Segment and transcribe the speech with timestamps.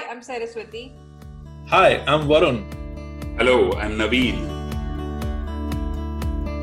[0.00, 0.94] Hi, I'm Saraswati.
[1.68, 2.64] Hi, I'm Varun.
[3.36, 4.38] Hello, I'm Naveen.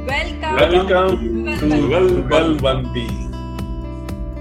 [0.08, 0.56] Welcome.
[0.58, 3.05] Welcome to Well Well One B.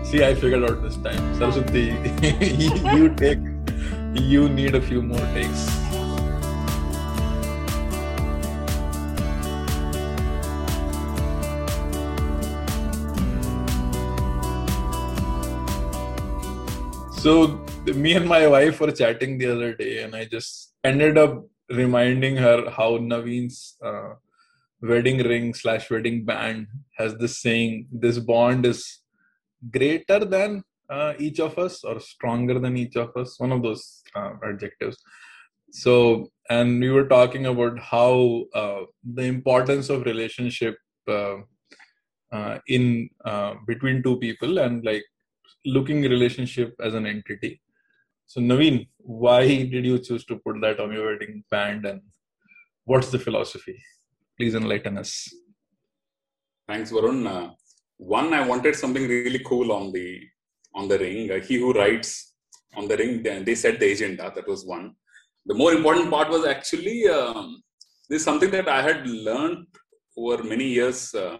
[0.02, 1.20] See, I figured out this time.
[1.34, 1.92] Saraswati,
[2.96, 3.44] you take,
[4.14, 5.68] you need a few more takes.
[17.20, 17.60] So,
[17.94, 22.36] me and my wife were chatting the other day, and I just ended up reminding
[22.36, 24.14] her how Naveen's uh,
[24.80, 26.66] wedding ring slash wedding band
[26.98, 29.00] has this saying this bond is
[29.70, 34.02] greater than uh, each of us or stronger than each of us one of those
[34.14, 34.96] uh, adjectives.
[35.72, 40.76] So and we were talking about how uh, the importance of relationship
[41.08, 41.38] uh,
[42.32, 43.10] uh, in
[43.66, 45.04] between two people and like
[45.64, 47.60] looking relationship as an entity
[48.26, 48.76] so naveen
[49.24, 49.42] why
[49.74, 52.00] did you choose to put that on your wedding band and
[52.90, 53.76] what's the philosophy
[54.36, 55.12] please enlighten us
[56.68, 57.26] Thanks, Varun.
[57.28, 57.52] Uh,
[57.96, 60.20] one, I wanted something really cool on the
[60.74, 61.30] on the ring.
[61.30, 62.34] Uh, he who writes
[62.74, 64.32] on the ring, they, they set the agenda.
[64.34, 64.94] That was one.
[65.46, 67.62] The more important part was actually um,
[68.08, 69.66] this is something that I had learned
[70.16, 71.38] over many years, uh,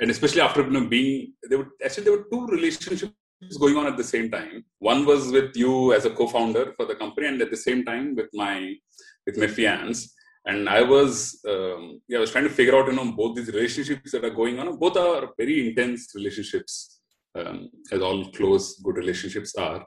[0.00, 2.46] and especially after you know, being there were actually there were two
[3.42, 4.64] relationships going on at the same time.
[4.78, 8.14] One was with you as a co-founder for the company, and at the same time
[8.14, 8.74] with my
[9.26, 10.08] with my fiance.
[10.44, 13.52] And i was um, yeah, i was trying to figure out you know both these
[13.56, 14.76] relationships that are going on.
[14.76, 17.00] Both are very intense relationships
[17.38, 19.86] um, as all close good relationships are.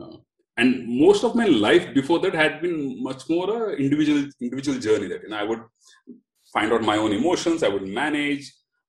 [0.00, 0.16] Uh,
[0.56, 5.08] and most of my life before that had been much more a individual individual journey
[5.12, 5.62] that you know i would
[6.52, 8.44] find out my own emotions i would manage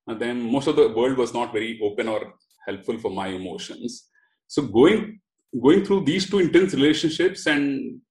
[0.08, 2.20] and then most of the world was not very open or
[2.68, 4.10] helpful for my emotions
[4.48, 5.20] so going
[5.66, 7.64] going through these two intense relationships and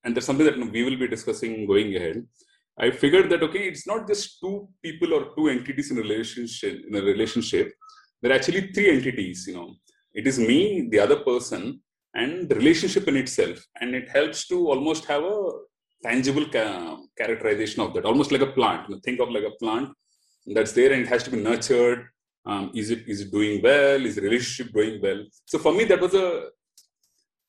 [0.02, 2.18] and there's something that we will be discussing going ahead
[2.78, 6.84] I figured that okay, it's not just two people or two entities in a relationship.
[6.88, 7.72] In a relationship,
[8.20, 9.44] there are actually three entities.
[9.46, 9.74] You know,
[10.12, 11.80] it is me, the other person,
[12.14, 15.50] and the relationship in itself, and it helps to almost have a
[16.02, 18.88] tangible ca- characterization of that, almost like a plant.
[18.88, 19.90] You know, think of like a plant
[20.46, 22.08] that's there and it has to be nurtured.
[22.46, 24.04] Um, is it is it doing well?
[24.04, 25.24] Is the relationship doing well?
[25.46, 26.48] So for me, that was a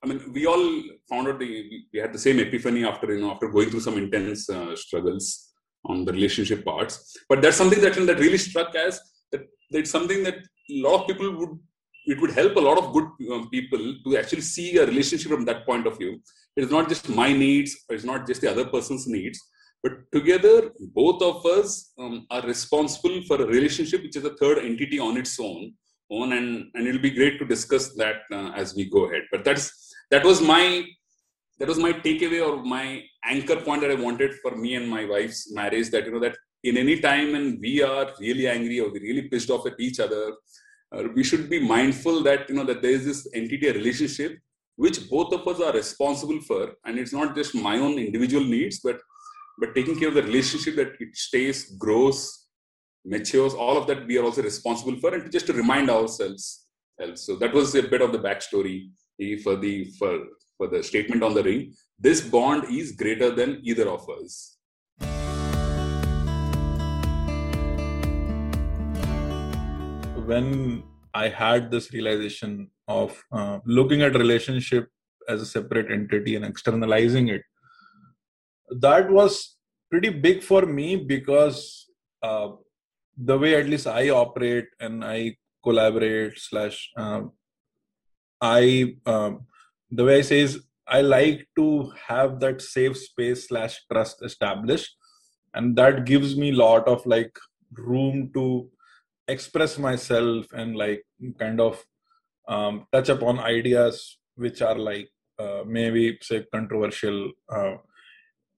[0.05, 3.31] I mean, we all found out the, we had the same epiphany after you know
[3.31, 5.51] after going through some intense uh, struggles
[5.85, 7.17] on the relationship parts.
[7.27, 8.99] But that's something that that really struck as
[9.31, 11.57] that it's something that a lot of people would
[12.05, 15.45] it would help a lot of good um, people to actually see a relationship from
[15.45, 16.21] that point of view.
[16.55, 19.39] It is not just my needs, it's not just the other person's needs,
[19.85, 24.57] but together both of us um, are responsible for a relationship which is a third
[24.69, 25.73] entity on its own.
[26.19, 29.23] On and and it'll be great to discuss that uh, as we go ahead.
[29.31, 29.65] But that's
[30.13, 30.63] that was my
[31.59, 32.85] that was my takeaway or my
[33.35, 35.89] anchor point that I wanted for me and my wife's marriage.
[35.93, 36.37] That you know that
[36.71, 39.99] in any time when we are really angry or we really pissed off at each
[40.05, 40.23] other,
[40.93, 44.37] uh, we should be mindful that you know that there is this entity, relationship,
[44.85, 48.79] which both of us are responsible for, and it's not just my own individual needs,
[48.87, 48.99] but
[49.59, 52.47] but taking care of the relationship that it stays, grows,
[53.05, 53.53] matures.
[53.53, 56.67] All of that we are also responsible for, and just to remind ourselves.
[57.15, 58.89] So that was a bit of the backstory
[59.43, 60.19] for the for
[60.57, 64.57] for the statement on the ring this bond is greater than either of us
[70.25, 70.83] when
[71.13, 74.89] i had this realization of uh, looking at relationship
[75.29, 77.41] as a separate entity and externalizing it
[78.81, 79.57] that was
[79.89, 81.87] pretty big for me because
[82.23, 82.49] uh,
[83.17, 87.21] the way at least i operate and i collaborate slash uh,
[88.41, 89.47] I um,
[89.89, 94.95] the way I say is I like to have that safe space slash trust established,
[95.53, 97.37] and that gives me a lot of like
[97.71, 98.69] room to
[99.27, 101.03] express myself and like
[101.39, 101.83] kind of
[102.47, 105.09] um, touch upon ideas which are like
[105.39, 107.31] uh, maybe say controversial.
[107.49, 107.75] Uh,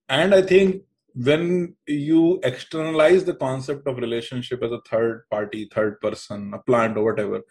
[0.10, 0.84] and I think
[1.14, 6.98] when you externalize the concept of relationship as a third party, third person, a plant
[6.98, 7.42] or whatever,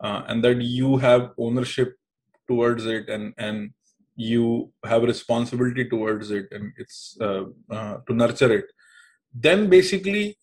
[0.00, 1.94] uh, and that you have ownership
[2.46, 3.70] towards it and and
[4.16, 8.66] you have responsibility towards it and it's uh, uh, to nurture it
[9.32, 10.36] then basically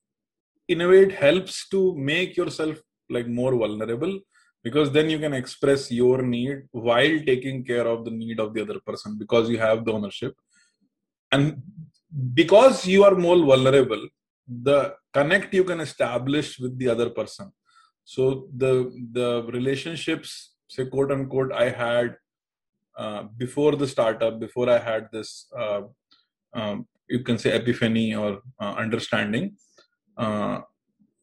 [0.69, 2.77] in a way it helps to make yourself
[3.09, 4.19] like more vulnerable
[4.63, 8.61] because then you can express your need while taking care of the need of the
[8.61, 10.33] other person because you have the ownership
[11.35, 11.61] and
[12.41, 14.03] because you are more vulnerable
[14.69, 14.79] the
[15.17, 17.47] connect you can establish with the other person
[18.15, 18.27] so
[18.63, 18.71] the
[19.19, 20.29] the relationships
[20.75, 22.15] say quote unquote i had
[22.97, 25.81] uh, before the startup, before I had this, uh,
[26.53, 29.57] um, you can say epiphany or uh, understanding,
[30.17, 30.61] uh,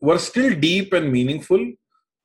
[0.00, 1.72] were still deep and meaningful.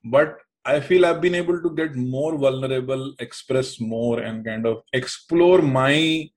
[0.04, 4.82] But I feel I've been able to get more vulnerable, express more, and kind of
[4.92, 6.30] explore my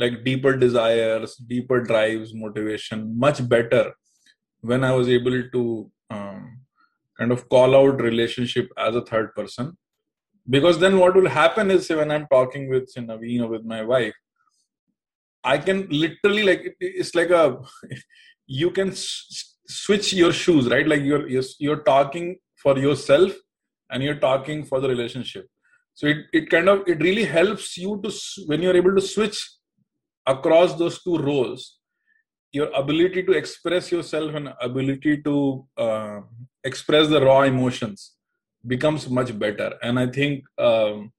[0.00, 3.92] like deeper desires, deeper drives, motivation much better
[4.60, 6.60] when I was able to um,
[7.18, 9.76] kind of call out relationship as a third person.
[10.48, 14.14] Because then what will happen is when i'm talking with Naveen or with my wife
[15.44, 17.44] i can literally like it's like a
[18.46, 20.86] you can s- switch your shoes right?
[20.86, 23.32] Like you're, you're you're talking for yourself
[23.90, 25.46] and you're talking for the relationship.
[25.94, 28.10] So it, it kind of it really helps you to
[28.46, 29.38] when you're able to switch
[30.34, 31.62] across those two roles
[32.52, 36.20] your ability to express yourself and ability to uh,
[36.64, 38.16] express the raw emotions
[38.66, 39.72] becomes much better.
[39.82, 41.12] And i think um,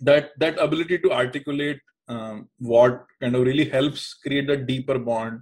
[0.00, 5.40] that that ability to articulate um, what kind of really helps create a deeper bond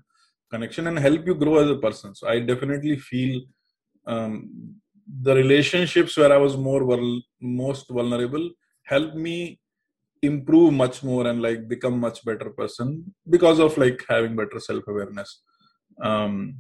[0.51, 2.15] connection and help you grow as a person.
[2.15, 3.43] So i definitely feel
[4.07, 4.77] um,
[5.23, 6.83] the relationships where i was more
[7.41, 8.51] most vulnerable
[8.85, 9.59] helped me
[10.27, 14.85] improve much more and like become much better person because of like having better self
[14.89, 15.43] awareness
[16.03, 16.57] um,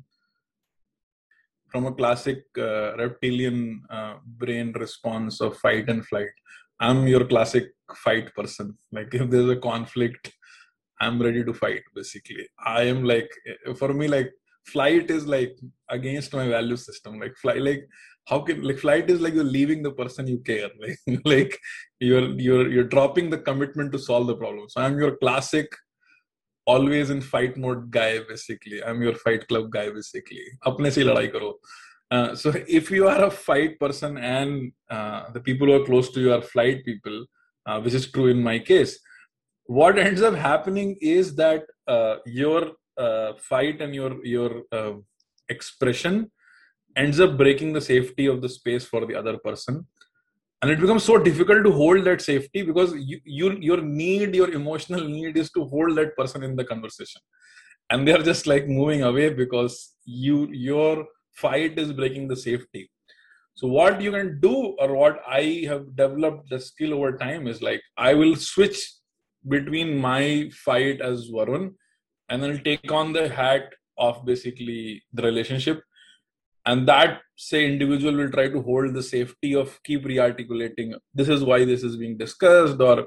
[1.70, 6.34] from a classic uh, reptilian uh, brain response of fight and flight
[6.80, 7.66] i'm your classic
[7.96, 8.76] fight person.
[8.92, 10.32] Like if there's a conflict
[11.00, 12.48] i'm ready to fight basically.
[12.58, 13.30] I am like
[13.76, 14.32] for me like
[14.66, 15.58] flight is like
[15.90, 17.20] against my value system.
[17.20, 17.86] Like fly like
[18.26, 21.58] how can like flight is like you're leaving the person you care like like
[22.00, 24.68] you're you're you're dropping the commitment to solve the problem.
[24.68, 25.68] So i'm your classic
[26.66, 28.82] always in fight mode guy basically.
[28.82, 30.44] I'm your fight club guy basically.
[30.66, 31.52] Apne se ladai
[32.10, 36.10] uh, so if you are a fight person and uh, the people who are close
[36.12, 37.24] to you are flight people
[37.66, 38.98] uh, which is true in my case
[39.66, 44.92] what ends up happening is that uh, your uh, fight and your your uh,
[45.48, 46.30] expression
[46.96, 49.86] ends up breaking the safety of the space for the other person.
[50.62, 54.50] And it becomes so difficult to hold that safety because you, you, your need your
[54.50, 57.20] emotional need is to hold that person in the conversation.
[57.90, 62.90] And they're just like moving away because you your fight is breaking the safety.
[63.56, 67.62] So what you can do or what i have developed the skill over time is
[67.62, 68.78] like i will switch
[69.48, 71.72] between my fight as varun
[72.28, 75.82] and then take on the hat of basically the relationship
[76.66, 81.44] and that say individual will try to hold the safety of keep re-articulating this is
[81.44, 83.06] why this is being discussed or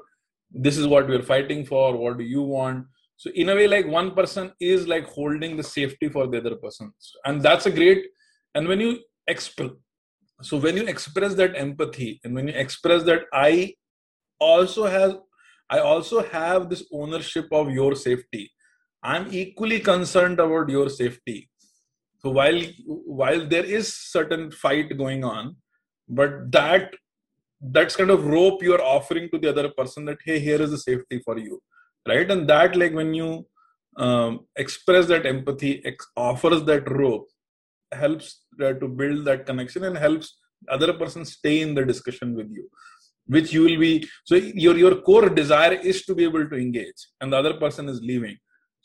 [0.50, 2.86] this is what we're fighting for what do you want?
[3.16, 6.54] So in a way like one person is like holding the safety for the other
[6.54, 6.92] person.
[7.24, 8.06] And that's a great
[8.54, 9.70] and when you express
[10.40, 13.74] so when you express that empathy and when you express that i
[14.38, 15.18] also have
[15.68, 18.50] i also have this ownership of your safety.
[19.02, 21.48] I'm equally concerned about your safety
[22.20, 25.54] so while while there is certain fight going on
[26.08, 26.94] but that
[27.60, 30.78] that's kind of rope you're offering to the other person that hey here is the
[30.78, 31.60] safety for you
[32.08, 32.30] right?
[32.30, 33.46] And that like when you
[33.96, 37.28] um, express that empathy ex- offers that rope
[37.92, 40.38] helps uh, to build that connection and helps
[40.68, 42.68] other person stay in the discussion with you
[43.26, 44.34] which you will be so
[44.64, 48.00] your your core desire is to be able to engage and the other person is
[48.02, 48.36] leaving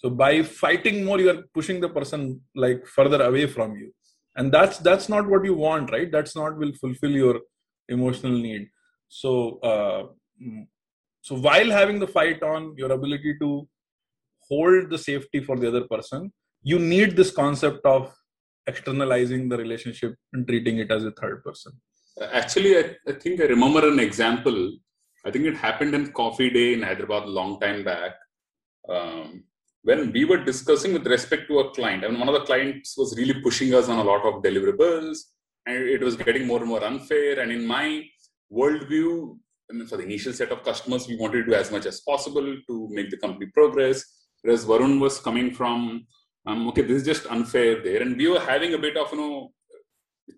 [0.04, 3.94] so by fighting more you are pushing the person like further away from you.
[4.36, 6.12] And that's that's not what you want right?
[6.12, 7.40] That's not will fulfill your
[7.88, 8.68] emotional need.
[9.08, 10.08] So uh,
[11.22, 13.68] so while having the fight on your ability to
[14.50, 16.34] hold the safety for the other person
[16.64, 18.14] you need this concept of
[18.68, 21.72] externalizing the relationship and treating it as a third person.
[22.32, 24.72] Actually I, I think i remember an example.
[25.26, 28.12] I think it happened in coffee day in hyderabad a long time back.
[28.90, 29.44] Um,
[29.84, 32.98] when we were discussing with respect to a client, I mean, one of the clients
[32.98, 35.18] was really pushing us on a lot of deliverables,
[35.66, 37.40] and it was getting more and more unfair.
[37.42, 38.06] And in my
[38.52, 39.38] worldview,
[39.70, 42.00] I mean, for the initial set of customers, we wanted to do as much as
[42.00, 44.04] possible to make the company progress.
[44.42, 46.06] Whereas Varun was coming from,
[46.48, 49.18] um, okay, this is just unfair there, and we were having a bit of you
[49.18, 49.52] know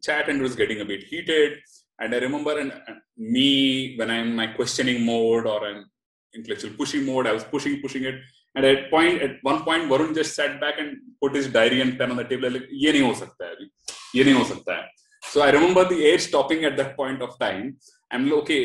[0.01, 1.59] chat, and it was getting a bit heated.
[1.99, 2.73] And I remember, and
[3.15, 5.85] me when I'm in my questioning mode or I'm
[6.33, 8.15] intellectual pushing mode, I was pushing, pushing it
[8.54, 11.98] and at point at one point Varun just sat back and put his diary and
[11.98, 13.70] pen on the table like ये नहीं हो सकता है अभी
[14.18, 14.88] ये नहीं हो सकता है
[15.32, 17.66] so I remember the air stopping at that point of time
[18.10, 18.62] I'm like okay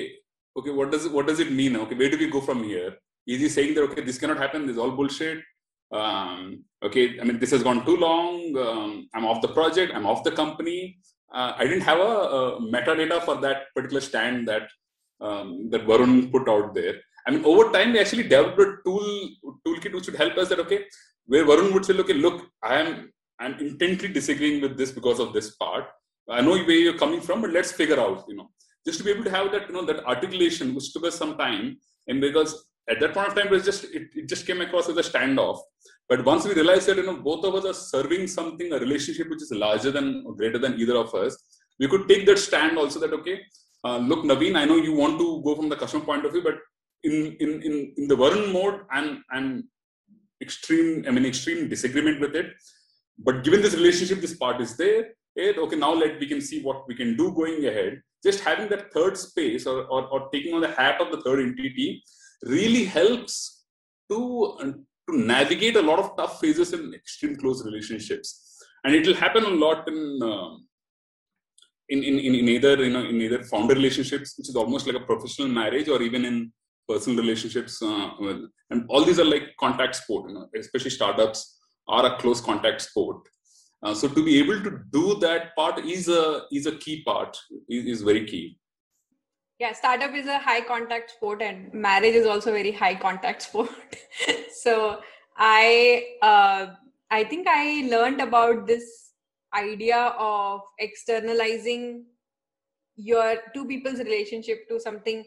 [0.58, 2.94] okay what does it, what does it mean okay where do we go from here
[3.28, 5.44] is he saying that okay this cannot happen this is all bullshit
[5.92, 10.08] um, okay I mean this has gone too long um, I'm off the project I'm
[10.14, 10.80] off the company
[11.34, 14.68] uh, I didn't have a, a metadata for that particular stand that
[15.22, 16.96] um, that Varun put out there.
[17.27, 19.31] I mean, over time, we actually developed a tool
[19.67, 20.85] toolkit which would help us that okay,
[21.27, 25.33] where Varun would say, okay, look, I am I'm intently disagreeing with this because of
[25.33, 25.87] this part.
[26.29, 28.51] I know where you're coming from, but let's figure out, you know,
[28.87, 31.37] just to be able to have that, you know, that articulation, which took us some
[31.37, 34.61] time, and because at that point of time, it was just it, it just came
[34.61, 35.61] across as a standoff.
[36.09, 39.31] But once we realized that, you know, both of us are serving something, a relationship
[39.31, 41.37] which is larger than or greater than either of us,
[41.79, 43.41] we could take that stand also that okay,
[43.85, 46.43] uh, look, Naveen, I know you want to go from the customer point of view,
[46.43, 46.59] but
[47.05, 49.69] in in in, in the Varun mode, I'm I'm
[50.43, 52.53] extreme, I mean extreme disagreement with it.
[53.19, 55.11] But given this relationship, this part is there.
[55.37, 58.03] It, okay, now let we can see what we can do going ahead.
[58.25, 61.41] Just having that third space or, or, or taking on the hat of the third
[61.41, 62.03] entity
[62.43, 63.65] really helps
[64.11, 68.59] to, uh, to navigate a lot of tough phases in extreme close relationships.
[68.85, 70.57] And it will happen a lot in, uh,
[71.91, 75.01] in, in, in either you know in either founder relationships, which is almost like a
[75.01, 76.53] professional marriage, or even in
[76.91, 77.81] personal relationships.
[77.83, 78.11] Uh,
[78.71, 82.81] and all these are like contact sport, you know, especially startups are a close contact
[82.83, 83.29] sport.
[83.83, 87.37] Uh, so to be able to do that part is a is a key part
[87.69, 88.59] is, is very key
[89.59, 93.97] yeah startup is a high contact sport and marriage is also very high contact sport
[94.63, 95.01] so
[95.39, 96.67] i uh,
[97.11, 99.13] i think i learned about this
[99.55, 102.05] idea of externalizing
[102.97, 105.25] your two people's relationship to something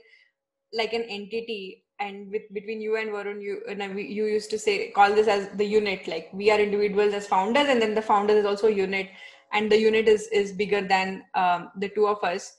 [0.73, 4.89] like an entity and with between you and Varun, you and you used to say
[4.91, 6.07] call this as the unit.
[6.07, 9.09] Like we are individuals as founders, and then the founders is also a unit,
[9.51, 12.55] and the unit is is bigger than um, the two of us.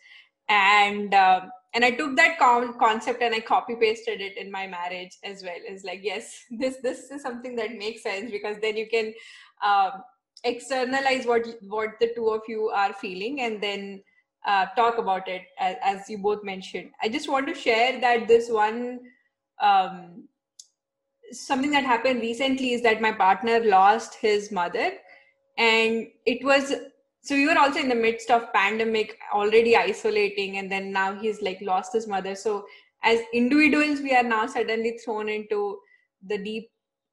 [0.48, 4.66] And um, and I took that con- concept and I copy pasted it in my
[4.66, 5.56] marriage as well.
[5.66, 9.12] It's like yes, this this is something that makes sense because then you can
[9.64, 10.02] um,
[10.44, 14.02] externalize what what the two of you are feeling, and then.
[14.44, 16.90] Uh, talk about it as, as, you both mentioned.
[17.02, 19.00] I just want to share that this one
[19.58, 20.24] um,
[21.32, 24.92] something that happened recently is that my partner lost his mother
[25.56, 26.74] and it was
[27.22, 31.40] so we were also in the midst of pandemic already isolating and then now he's
[31.42, 32.66] like lost his mother so
[33.02, 35.78] as individuals we are now suddenly thrown into
[36.26, 36.70] the deep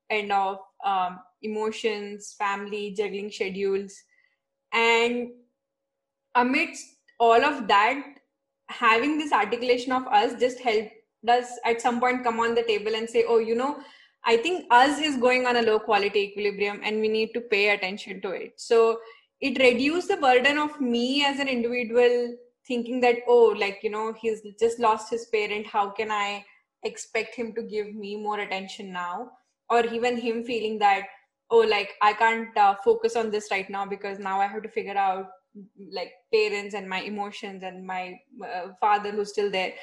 [0.10, 3.94] end of um, emotions family juggling schedules
[4.74, 5.30] and
[6.36, 6.96] amidst
[7.28, 8.04] all of that
[8.68, 10.92] having this articulation of us just helped
[11.30, 13.72] us at some point come on the table and say oh you know
[14.26, 17.70] i think us is going on a low quality equilibrium and we need to pay
[17.70, 18.54] attention to it.
[18.56, 19.00] So
[19.40, 22.36] it reduced the burden of me as an individual
[22.68, 25.68] thinking that oh like you know he's just lost his parent.
[25.68, 26.46] How can i
[26.84, 29.32] expect him to give me more attention now?
[29.70, 31.06] Or even him feeling that
[31.50, 34.70] oh like i can't uh, focus on this right now because now i have to
[34.70, 35.30] figure out
[35.92, 39.74] like parents and my emotions and my uh, father who's still there.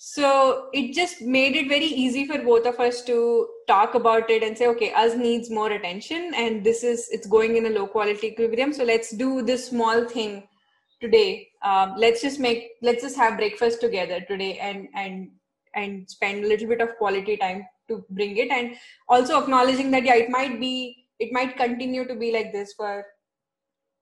[0.00, 4.44] So it just made it very easy for both of us to talk about it
[4.44, 7.86] and say okay us needs more attention and this is it's going in a low
[7.86, 10.44] quality equilibrium so let's do this small thing
[11.00, 11.48] today.
[11.62, 15.30] Um, let's just make let's just have breakfast together today and and
[15.74, 18.50] and spend a little bit of quality time to bring it.
[18.50, 18.76] And
[19.08, 23.04] also acknowledging that yeah it might be it might continue to be like this for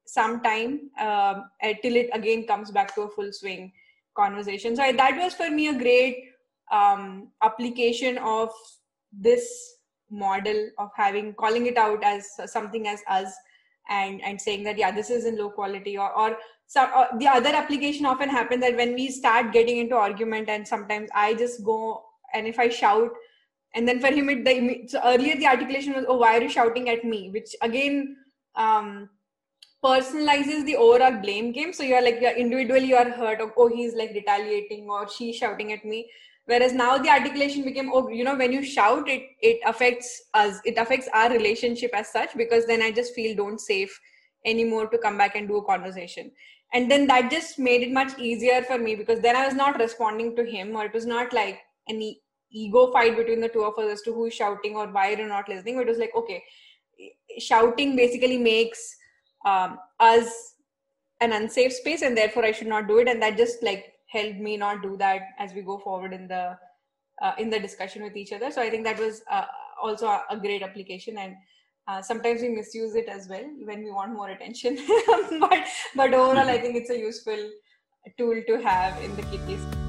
[0.06, 1.50] some time um,
[1.82, 3.72] till it again comes back to a full swing
[4.16, 4.76] conversation.
[4.76, 6.30] So I, that was for me a great
[6.72, 8.50] um, application of
[9.12, 9.74] this
[10.10, 13.34] model of having calling it out as something as us
[13.88, 16.36] and and saying that yeah this is in low quality or or,
[16.66, 20.66] so, or the other application often happen that when we start getting into argument and
[20.66, 23.10] sometimes i just go and if i shout
[23.74, 26.48] and then for him it the so earlier the articulation was oh why are you
[26.48, 28.16] shouting at me which again
[28.54, 29.08] um
[29.84, 31.72] personalizes the overall blame game.
[31.72, 35.72] So you're like, you're individually you're hurt, or oh, he's like retaliating, or she's shouting
[35.72, 36.10] at me.
[36.46, 40.60] Whereas now the articulation became, oh, you know, when you shout, it it affects us,
[40.64, 43.98] it affects our relationship as such, because then I just feel don't safe
[44.44, 46.30] anymore to come back and do a conversation.
[46.72, 49.78] And then that just made it much easier for me because then I was not
[49.78, 53.78] responding to him, or it was not like any ego fight between the two of
[53.78, 55.78] us as to who's shouting or why you're not listening.
[55.78, 56.42] It was like, okay,
[57.38, 58.96] shouting basically makes
[59.46, 60.54] um, as
[61.20, 63.08] an unsafe space and therefore i should not do it.
[63.08, 66.58] And that just like helped me not do that as we go forward in the
[67.22, 68.50] uh, in the discussion with each other.
[68.50, 69.46] So i think that was uh,
[69.82, 71.16] also a, a, great application.
[71.16, 71.34] And
[71.88, 74.78] uh, sometimes we misuse it as well when we want more attention.
[75.40, 77.50] But but overall i think it's a useful
[78.18, 79.85] tool to have in the kitties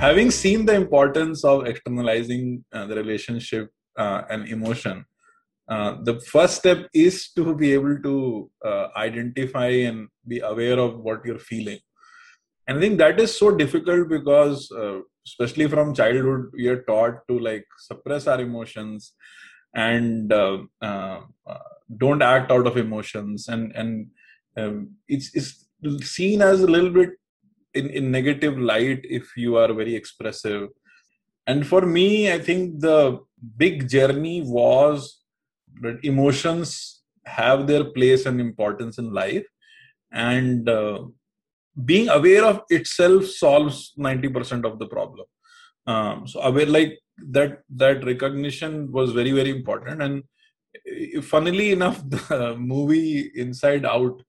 [0.00, 5.04] having seen the importance of externalizing uh, the relationship uh, and emotion
[5.70, 10.98] uh, the first step is to be able to uh, identify and be aware of
[10.98, 11.78] what you're feeling.
[12.66, 17.20] And i think that is so difficult because uh, especially from childhood we are taught
[17.28, 19.12] to like suppress our emotions
[19.74, 21.20] and uh, uh,
[21.96, 23.48] don't act out of emotions.
[23.48, 24.06] And and
[24.56, 25.66] um, it's it's
[26.16, 27.10] seen as a little bit
[27.74, 30.68] in, in negative light if you are very expressive.
[31.46, 33.20] And for me i think the
[33.56, 35.20] big journey was
[35.82, 39.46] that emotions have their place and importance in life.
[40.12, 41.04] And uh,
[41.84, 45.26] being aware of itself solves 90% of the problem.
[45.86, 46.98] Um, so aware like
[47.30, 50.02] that that recognition was very very important.
[50.02, 50.22] And
[50.74, 54.22] uh, funnily enough the movie inside out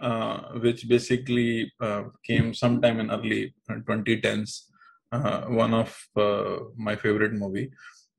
[0.00, 4.68] uh, which basically uh, came sometime in early 2010s
[5.12, 7.70] uh, one of uh, my favorite movie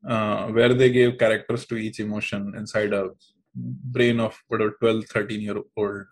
[0.07, 3.09] uh, where they gave characters to each emotion inside a
[3.55, 6.05] brain of whatever 12 13 year old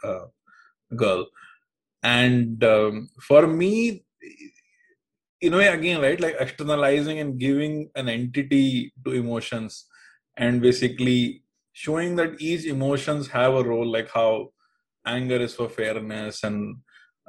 [0.96, 1.28] girl.
[2.04, 4.04] And um, for me
[5.42, 9.86] in a way again right like externalizing and giving an entity to emotions
[10.38, 11.44] and basically
[11.74, 14.50] showing that each emotions have a role like how
[15.06, 16.78] anger is for fairness and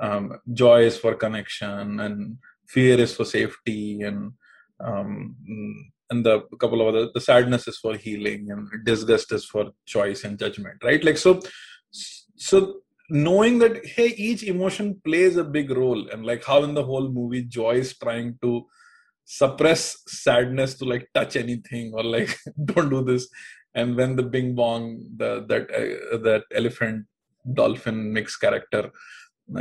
[0.01, 2.37] um, joy is for connection and
[2.67, 4.33] fear is for safety and
[4.85, 5.37] um,
[6.11, 10.25] and the couple of other the sadness is for healing and disgust is for choice
[10.25, 11.05] and judgment right?
[11.05, 11.41] Like so
[12.37, 16.83] so knowing that hey each emotion plays a big role and like how in the
[16.83, 18.65] whole movie joy is trying to
[19.25, 23.29] suppress sadness to like touch anything or like don't do this.
[23.75, 27.07] And when the bing bong the that uh, that elephant
[27.55, 28.91] dolphin mix character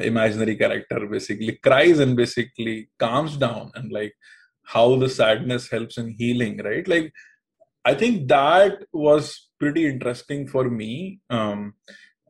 [0.01, 4.13] imaginary character basically cries and basically calms down and like
[4.63, 6.88] how the sadness helps in healing right?
[6.88, 7.11] Like
[7.83, 11.19] i think that was pretty interesting for me.
[11.29, 11.73] Um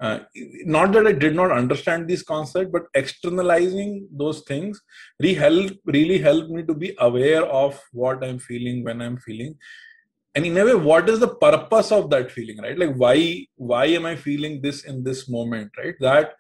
[0.01, 0.19] uh,
[0.65, 4.81] not that i did not understand this concept but externalizing those things
[5.19, 9.55] really help really helped me to be aware of what i'm feeling when i'm feeling
[10.35, 12.77] and in a way what is the purpose of that feeling right?
[12.77, 15.95] Like why why am i feeling this in this moment right?
[15.99, 16.33] That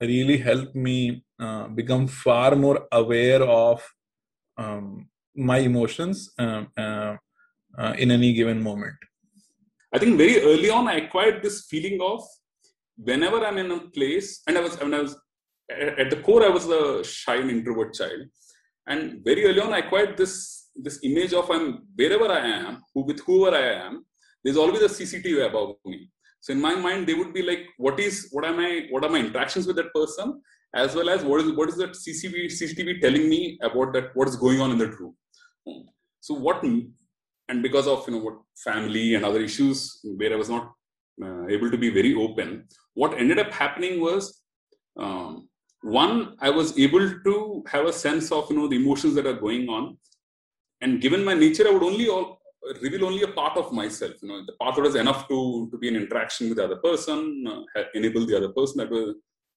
[0.00, 3.82] really helped me uh, become far more aware of
[4.56, 7.16] um, my emotions um, uh,
[7.78, 8.94] uh, in any given moment.
[9.92, 12.22] I think very early on i acquired this feeling of
[12.96, 15.16] whenever i'm in a place and i was when i was
[15.70, 18.22] at the core i was a shy and introvert child.
[18.86, 23.04] And very early on i acquired this this image of I'm wherever I am, who
[23.04, 24.04] with whoever I am,
[24.42, 26.10] there's always a CCTV above me.
[26.40, 29.10] So in my mind, they would be like, what is what am I what are
[29.10, 30.42] my interactions with that person,
[30.74, 34.28] as well as what is what is that CCTV CCTV telling me about that what
[34.28, 35.14] is going on in that room.
[36.20, 40.50] So what and because of you know what family and other issues where I was
[40.50, 40.72] not
[41.22, 44.42] uh, able to be very open, what ended up happening was
[44.98, 45.48] um,
[45.82, 49.40] one I was able to have a sense of you know the emotions that are
[49.46, 49.96] going on
[50.84, 52.40] and given my nature, I would only all,
[52.82, 54.14] reveal only a part of myself.
[54.22, 55.38] You know, the part that was enough to
[55.70, 57.18] to be in interaction with the other person,
[57.52, 59.14] uh, enable the other person that will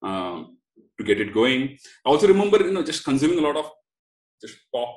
[0.09, 0.57] um,
[0.97, 1.61] to get it going.
[2.05, 3.69] I also remember, you know, just consuming a lot of
[4.41, 4.89] just pop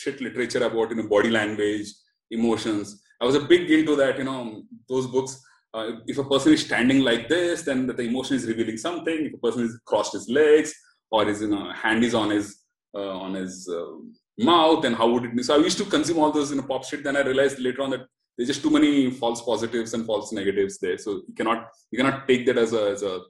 [0.00, 1.88] shit literature about you know body language,
[2.30, 3.02] emotions.
[3.20, 4.18] I was a big into that.
[4.18, 5.42] You know, those books.
[5.74, 9.18] Uh, if a person is standing like this, then the emotion is revealing something.
[9.26, 10.72] If a person is crossed his legs
[11.10, 12.46] or his you know hand is on his
[12.94, 13.98] uh, on his uh,
[14.38, 15.42] mouth and how would it be?
[15.42, 17.04] So i used to consume all those in a pop shit.
[17.04, 20.78] Then i realized later on that there's just too many false positives and false negatives
[20.78, 20.98] there.
[20.98, 23.20] So you cannot you cannot take that as a as a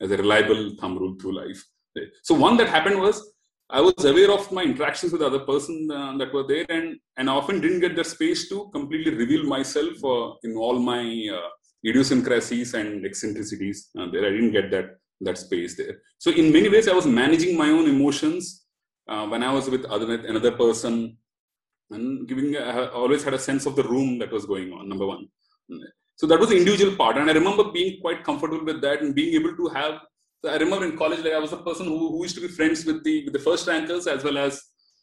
[0.00, 1.62] as a reliable thumb rule through life.
[2.22, 3.32] So one that happened was
[3.70, 7.30] i was aware of my interactions with other person uh, that were there and and
[7.30, 11.02] i often didn't get the space to completely reveal myself uh, in all my
[11.36, 11.48] uh,
[11.86, 14.24] idiosyncrasies and eccentricities uh, there.
[14.26, 15.94] I didn't get that that space there.
[16.18, 18.61] So in many ways i was managing my own emotions
[19.08, 21.16] uh, when I was with other, another person
[21.90, 25.06] and giving, I always had a sense of the room that was going on, number
[25.06, 25.28] one.
[26.16, 27.16] So that was the individual part.
[27.16, 30.00] And I remember being quite comfortable with that and being able to have,
[30.48, 32.84] I remember in college, like I was a person who, who used to be friends
[32.84, 34.60] with the, with the first rankers as well as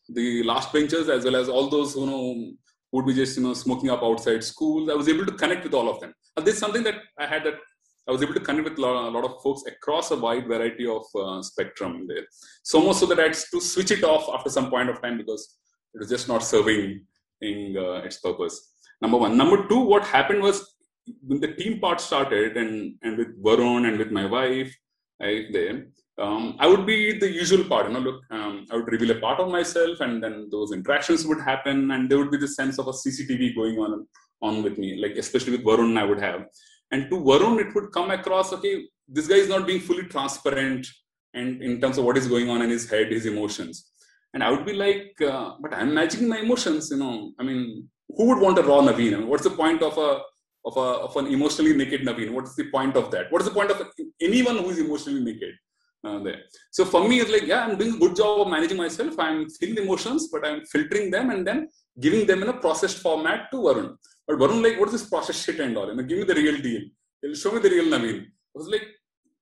[0.08, 2.52] the last benchers, as well as all those, you know,
[2.92, 4.92] would be just, you know, smoking up outside school.
[4.92, 6.14] I was able to connect with all of them.
[6.36, 7.56] And this is something that I had that
[8.10, 11.04] I was able to connect with a lot, of folks across a wide variety of
[11.14, 12.26] uh, spectrum there.
[12.64, 15.18] So much so that I had to switch it off after some point of time
[15.20, 15.58] because
[15.94, 17.06] it was just not serving
[17.42, 18.74] in, uh, its purpose.
[19.00, 19.38] Number one.
[19.38, 20.76] Number two, what happened was
[21.22, 24.76] when the team part started and, and with Varun and with my wife,
[25.22, 25.86] I, there,
[26.18, 29.20] um, I would be the usual part, you know, look, um, I would reveal a
[29.20, 32.80] part of myself and then those interactions would happen and there would be the sense
[32.80, 34.08] of a CCTV going on
[34.42, 36.46] on with me, like especially with Varun, I would have.
[36.92, 40.88] And to Varun, it would come across, okay, this guy is not being fully transparent
[41.34, 43.92] and in terms of what is going on in his head, his emotions.
[44.34, 47.32] And I would be like, uh, but I'm managing my emotions, you know.
[47.40, 49.14] I mean, who would want a raw Naveen?
[49.14, 50.22] I mean, what's the point of a
[50.66, 52.32] of a of an emotionally naked Naveen?
[52.32, 53.32] What's the point of that?
[53.32, 53.82] What is the point of
[54.22, 55.54] anyone who is emotionally naked?
[56.02, 56.40] Uh, there.
[56.72, 59.20] So for me, it's like, yeah, I'm doing a good job of managing myself.
[59.20, 61.68] I'm feeling the emotions, but I'm filtering them and then
[62.00, 63.98] giving them in a processed format to Varun.
[64.30, 65.90] But Varun, like, what is this process shit and all?
[65.90, 66.82] And give me the real deal.
[67.34, 68.18] Show me the real Naveen.
[68.26, 68.86] I was like,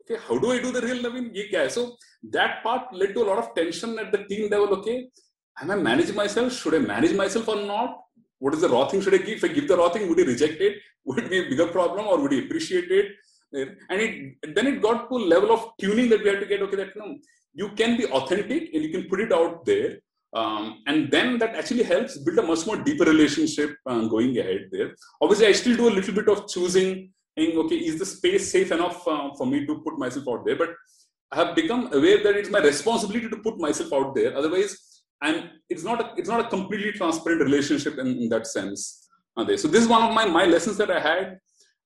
[0.02, 1.30] okay, how do I do the real Naveen?
[1.34, 1.98] Yeah, so
[2.36, 4.70] that part led to a lot of tension at the team level.
[4.78, 5.10] Okay,
[5.62, 6.54] am I managing myself?
[6.54, 7.98] Should I manage myself or not?
[8.40, 9.40] What is the raw thing should I give?
[9.40, 10.78] If I give the raw thing, would he reject it?
[11.04, 13.08] Would it be a bigger problem or would he appreciate it?
[13.92, 16.62] And it then it got to a level of tuning that we had to get.
[16.62, 16.94] Okay, that
[17.54, 20.00] you can be authentic and you can put it out there.
[20.34, 24.68] Um, and then that actually helps build a much more deeper relationship uh, going ahead
[24.72, 24.94] there.
[25.22, 29.08] Obviously, I still do a little bit of choosing okay, is the space safe enough
[29.08, 30.56] uh, for me to put myself out there?
[30.56, 30.70] But
[31.32, 34.36] I have become aware that it's my responsibility to put myself out there.
[34.36, 39.10] Otherwise, I'm, it's not a, it's not a completely transparent relationship in, in that sense.
[39.36, 39.58] Uh, there.
[39.58, 41.38] So this is one of my, my lessons that I had.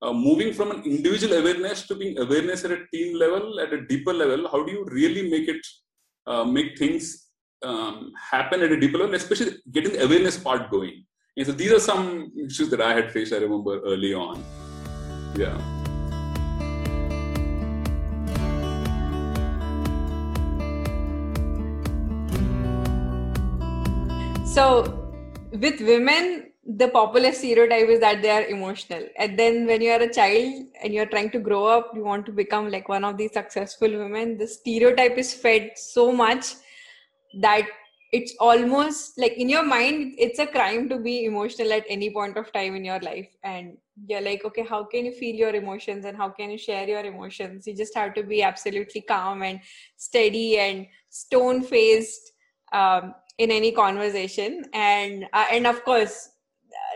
[0.04, 3.86] Uh, moving from an individual awareness to being awareness at a team level, at a
[3.86, 5.62] deeper level, how do you really make it,
[6.26, 7.28] uh, make things
[7.64, 11.06] um, happen at a deeper level, especially getting the awareness part going.
[11.38, 14.44] And so these are some issues that I had faced, I remember early on.
[15.36, 15.58] Yeah.
[24.46, 25.14] So,
[25.54, 29.08] with women, the popular stereotype is that they are emotional.
[29.18, 32.26] And then, when you are a child and you're trying to grow up, you want
[32.26, 36.56] to become like one of these successful women, the stereotype is fed so much
[37.40, 37.68] that
[38.12, 42.38] it's almost like in your mind it's a crime to be emotional at any point
[42.38, 43.30] of time in your life.
[43.44, 46.88] And you're like okay how can you feel your emotions and how can you share
[46.88, 47.68] your emotions?
[47.68, 49.60] You just have to be absolutely calm and
[49.96, 52.34] steady and stone faced
[52.74, 54.66] um, in any conversation.
[54.74, 56.30] And uh, and of course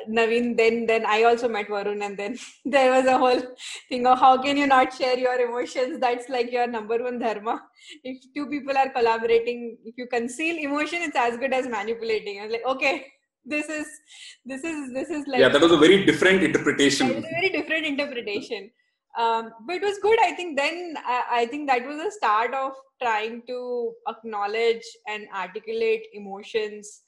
[0.09, 3.41] Naveen, then then I also met Varun, and then there was a whole
[3.89, 5.99] thing of how can you not share your emotions?
[5.99, 7.61] That's like your number one dharma.
[8.03, 12.39] If two people are collaborating, if you conceal emotion, it's as good as manipulating.
[12.39, 13.05] I was like, okay,
[13.45, 13.87] this is
[14.45, 17.11] this is this is like yeah, that was a very different interpretation.
[17.11, 18.71] It was a very different interpretation.
[19.17, 20.19] Um, but it was good.
[20.21, 25.27] I think then I, I think that was the start of trying to acknowledge and
[25.33, 27.01] articulate emotions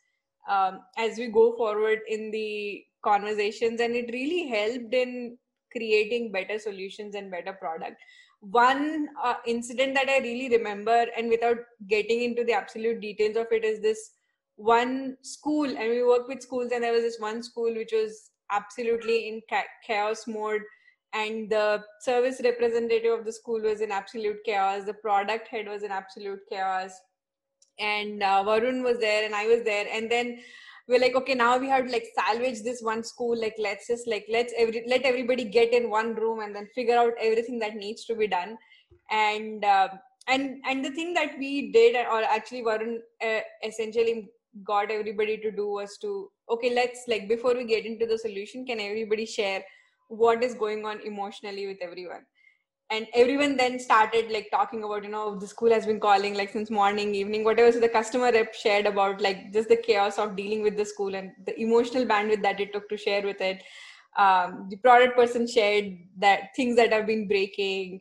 [0.49, 5.37] um, as we go forward in the conversations and it really helped in
[5.71, 7.97] creating better solutions and better product.
[8.39, 11.57] One uh, incident that i really remember and without
[11.87, 14.11] getting into the absolute details of it is this
[14.57, 18.31] one school and we work with schools and there was this one school which was
[18.51, 19.41] absolutely in
[19.85, 20.61] chaos mode
[21.13, 25.83] and the service representative of the school was in absolute chaos the product head was
[25.83, 26.91] in absolute chaos
[27.79, 30.39] and uh, Varun was there and I was there and then
[30.87, 33.39] we're like okay now we have to like salvage this one school.
[33.39, 36.97] Like let's just like let's every let everybody get in one room and then figure
[36.97, 38.57] out everything that needs to be done.
[39.11, 39.89] And uh,
[40.27, 44.29] and and the thing that we did or actually Varun uh, essentially
[44.63, 48.65] got everybody to do was to okay let's like before we get into the solution
[48.65, 49.63] can everybody share
[50.09, 52.25] what is going on emotionally with everyone
[52.89, 56.51] and everyone then started like talking about you know the school has been calling like
[56.51, 57.71] since morning evening whatever.
[57.71, 61.15] So the customer rep shared about like just the chaos of dealing with the school
[61.15, 63.63] and the emotional bandwidth that it took to share with it.
[64.17, 67.99] Um, the product person shared that things that have been breaking.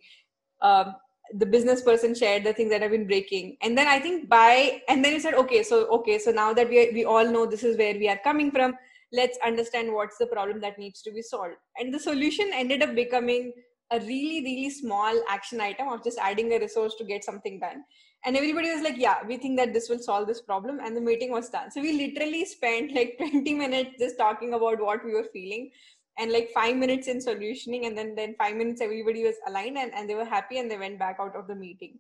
[0.63, 0.95] Um,
[1.33, 3.57] the business person shared the things that have been breaking.
[3.63, 6.69] And then i think by and then he said okay so okay so now that
[6.69, 8.75] we, we all know this is where we are coming from
[9.13, 11.55] let's understand what's the problem that needs to be solved.
[11.79, 13.53] And the solution ended up becoming
[13.93, 17.85] a really really small action item of just adding a resource to get something done.
[18.25, 21.01] And everybody was like yeah we think that this will solve this problem and the
[21.01, 21.71] meeting was done.
[21.71, 25.71] So we literally spent like 20 minutes just talking about what we were feeling
[26.19, 29.93] and like five minutes in solutioning and then then five minutes everybody was aligned and,
[29.95, 31.99] and they were happy and they went back out of the meeting.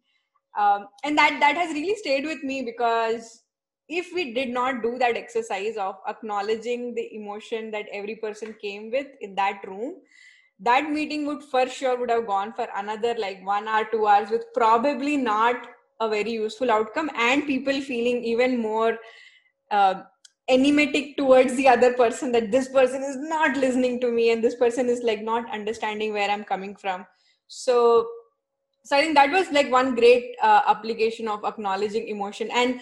[0.58, 3.42] Um, and that that has really stayed with me because
[3.88, 8.90] if we did not do that exercise of acknowledging the emotion that every person came
[8.90, 9.94] with in that room
[10.60, 14.30] that meeting would for sure would have gone for another like one hour two hours
[14.30, 15.66] with probably not
[16.00, 18.98] a very useful outcome and people feeling even more
[19.70, 20.02] uh,
[20.48, 24.54] enigmatic towards the other person that this person is not listening to me and this
[24.54, 27.06] person is like not understanding where i'm coming from.
[27.48, 28.06] So
[28.84, 32.48] so i think that was like one great uh, application of acknowledging emotion.
[32.52, 32.80] And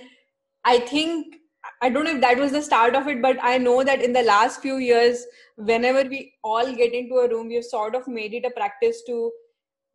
[0.64, 1.36] i think
[1.84, 4.14] I don't know if that was the start of it, but I know that in
[4.14, 8.32] the last few years, whenever we all get into a room, we've sort of made
[8.32, 9.30] it a practice to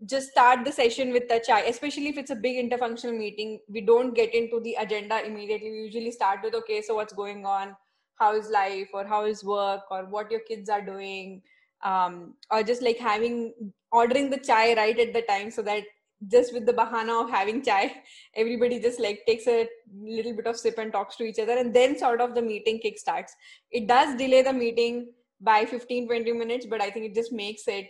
[0.05, 3.59] just start the session with the chai, especially if it's a big interfunctional meeting.
[3.67, 5.71] We don't get into the agenda immediately.
[5.71, 7.75] We usually start with, okay, so what's going on?
[8.15, 11.41] How is life, or how is work, or what your kids are doing,
[11.83, 13.53] um, or just like having
[13.91, 15.83] ordering the chai right at the time so that
[16.27, 17.93] just with the bahana of having chai,
[18.35, 19.67] everybody just like takes a
[20.01, 22.79] little bit of sip and talks to each other, and then sort of the meeting
[22.79, 23.33] kick starts.
[23.71, 27.67] It does delay the meeting by 15 20 minutes, but I think it just makes
[27.67, 27.87] it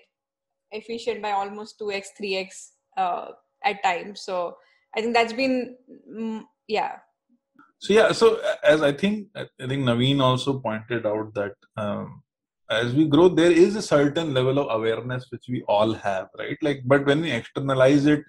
[0.71, 3.31] efficient by almost 2x 3x uh,
[3.63, 4.55] at times so
[4.95, 5.75] i think that's been
[6.09, 6.97] mm, yeah
[7.79, 12.21] so yeah so as i think i think naveen also pointed out that um,
[12.69, 16.57] as we grow there is a certain level of awareness which we all have right?
[16.61, 18.23] Like but when we externalize it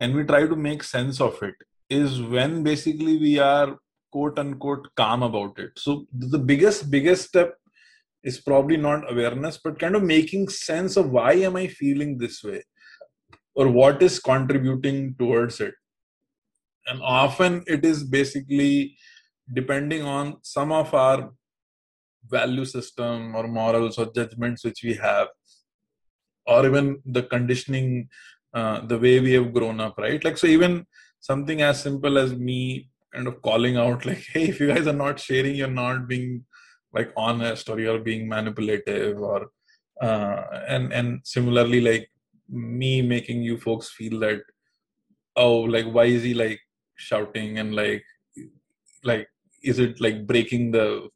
[0.00, 1.54] and we try to make sense of it
[1.90, 3.76] is when basically we are
[4.10, 5.72] quote unquote calm about it.
[5.76, 7.54] So the biggest biggest step
[8.24, 12.42] is probably not awareness but kind of making sense of why am i feeling this
[12.42, 12.62] way
[13.54, 15.74] or what is contributing towards it.
[16.86, 18.96] And often it is basically
[19.52, 21.30] depending on some of our
[22.30, 25.28] value system or morals or judgments which we have
[26.46, 28.08] or even the conditioning
[28.54, 30.22] uh, the way we have grown up right?
[30.24, 30.86] Like so even
[31.20, 35.00] something as simple as me kind of calling out like hey if you guys are
[35.04, 36.44] not sharing you're not being
[36.92, 39.50] like honest or you're being manipulative or
[40.00, 42.10] uh, and and similarly like
[42.48, 44.40] me making you folks feel that
[45.36, 46.60] oh like why is he like
[46.96, 48.04] shouting and like
[49.04, 49.28] like
[49.62, 51.08] is it like breaking the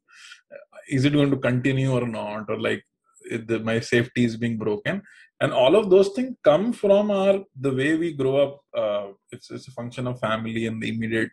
[0.87, 2.49] is it going to continue or not?
[2.49, 2.83] Or like
[3.29, 5.01] the, my safety is being broken.
[5.39, 9.51] And all of those things come from our the way we grow up uh, it's,
[9.51, 11.31] it's a function of family and the immediate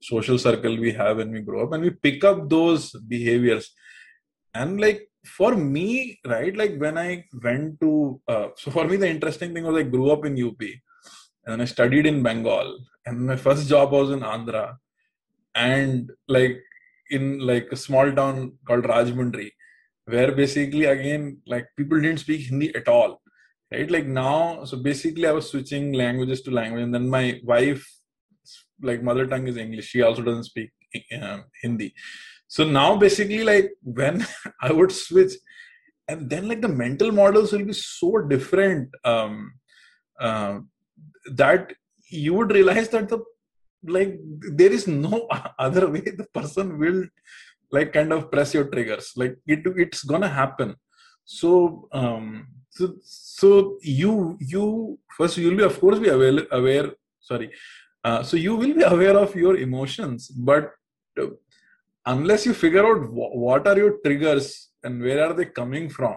[0.00, 1.72] social circle we have when we grow up.
[1.72, 3.70] And we pick up those behaviors.
[4.54, 9.08] And like for me right like when i went to uh, so for me the
[9.08, 10.62] interesting thing was i grew up in up
[11.46, 12.78] and i studied in bengal.
[13.06, 14.76] And my first job was in andhra.
[15.54, 16.58] And like
[17.10, 19.50] in like a small town called Rajahmundry
[20.06, 23.20] where basically again like people didn't speak hindi at all
[23.72, 23.90] right?
[23.90, 27.86] Like now so basically i was switching languages to language and then my wife
[28.82, 29.88] like mother tongue is english.
[29.88, 30.70] She also doesn't speak
[31.20, 31.94] um, hindi.
[32.46, 34.26] So now basically like when
[34.62, 35.34] i would switch
[36.08, 39.52] and then like the mental models will be so different um
[40.20, 40.58] uh,
[41.42, 41.72] that
[42.10, 43.18] you would realize that the
[43.84, 44.18] like
[44.60, 45.26] there is no
[45.58, 47.04] other way the person will
[47.70, 49.12] like kind of press your triggers.
[49.16, 50.76] Like it it's gonna happen.
[51.24, 57.50] So um so so you you first you'll be of course be aware aware sorry
[58.04, 60.72] uh, so you will be aware of your emotions but
[61.20, 61.26] uh,
[62.06, 66.16] unless you figure out what are your triggers and where are they coming from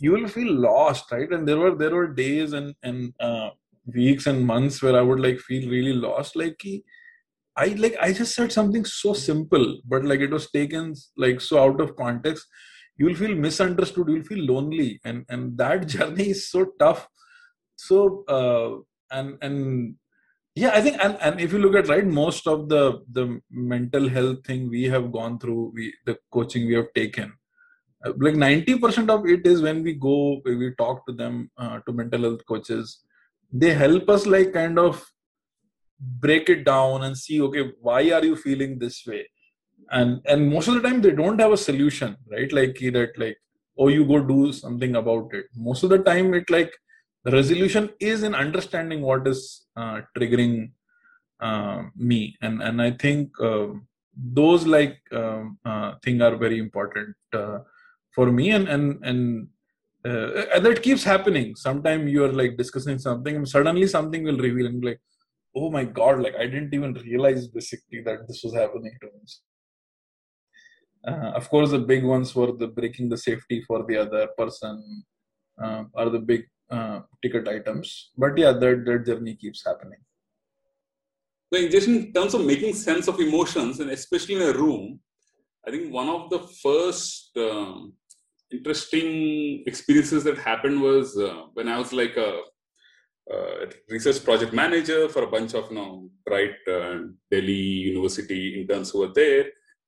[0.00, 1.30] you will feel lost right?
[1.30, 3.50] And there were there were days and and uh,
[3.94, 6.62] weeks and months where i would like feel really lost like
[7.56, 11.62] i like i just said something so simple but like it was taken like so
[11.62, 12.46] out of context.
[13.00, 17.06] You'll feel misunderstood you'll feel lonely and and that journey is so tough.
[17.76, 18.82] So uh,
[19.16, 19.94] and and
[20.54, 24.08] yeah i think and, and if you look at right most of the the mental
[24.08, 27.32] health thing we have gone through we the coaching we have taken
[28.04, 31.92] uh, like 90% of it is when we go we talk to them uh, to
[31.92, 33.00] mental health coaches
[33.52, 35.04] they help us like kind of
[36.00, 39.28] break it down and see okay why are you feeling this way?
[39.90, 42.52] And and most of the time they don't have a solution right?
[42.52, 43.36] Like that like
[43.78, 45.46] oh you go do something about it.
[45.56, 46.72] Most of the time it like
[47.24, 50.72] the resolution is in understanding what is uh, triggering
[51.40, 52.36] uh, me.
[52.42, 53.68] And and i think uh,
[54.14, 57.58] those like um, uh, thing are very important uh,
[58.14, 58.50] for me.
[58.50, 59.48] And and and
[60.04, 64.38] uh, and that keeps happening sometime you are like discussing something and suddenly something will
[64.38, 65.00] reveal and like
[65.56, 69.22] oh my god like i didn't even realize basically that this was happening to me
[71.08, 75.04] uh, of course the big ones were the breaking the safety for the other person
[75.62, 78.10] uh, are the big uh, ticket items.
[78.16, 79.98] But yeah, that, that journey keeps happening.
[81.52, 85.00] So, just in terms of making sense of emotions, and especially in a room,
[85.66, 87.94] I think one of the first um,
[88.50, 92.40] interesting experiences that happened was uh, when I was like a,
[93.30, 96.98] a, research project manager for a bunch of you know bright uh,
[97.30, 97.52] Delhi
[97.92, 99.46] University interns who were there.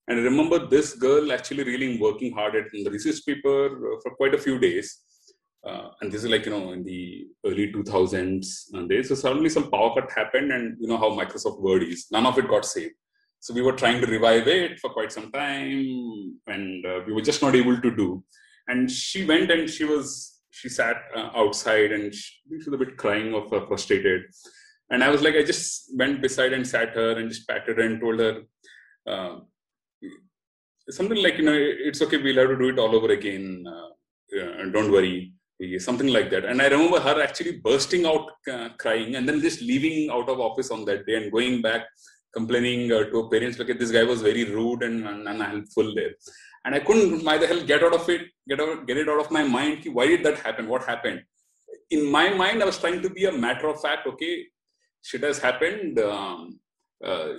[0.08, 4.14] And I remember this girl actually really working hard at the research paper uh, for
[4.16, 4.98] quite a few days
[5.64, 9.48] uh, and this is like you know in the early 2000s and days so suddenly
[9.48, 12.64] some power cut happened and you know how microsoft word is none of it got
[12.64, 12.94] saved
[13.42, 17.22] so we were trying to revive it for quite some time, and uh, we were
[17.22, 18.22] just not able to do.
[18.70, 20.08] And she went and she was
[20.58, 24.22] she sat uh, outside and she, she, was a bit crying of uh, frustrated.
[24.90, 27.84] And I was like, I just went beside and sat her and just patted her
[27.84, 28.42] and told her
[29.06, 29.36] uh,
[30.90, 33.64] something like, you know, it's okay, we'll have to do it all over again.
[33.66, 33.88] Uh,
[34.76, 35.32] don't worry
[35.78, 36.44] something like that.
[36.44, 40.40] And I remember her actually bursting out uh, crying and then just leaving out of
[40.40, 41.86] office on that day and going back
[42.32, 46.12] complaining uh, to her parents, at this guy was very rude and, and, unhelpful there.
[46.64, 49.20] And I couldn't, why the hell, get out of it, get out, get it out
[49.20, 49.86] of my mind.
[49.92, 50.68] Why did that happen?
[50.68, 51.22] What happened?
[51.90, 54.06] In my mind, I was trying to be a matter of fact.
[54.06, 54.44] Okay,
[55.02, 55.98] shit has happened.
[55.98, 56.60] Um,
[57.04, 57.32] uh,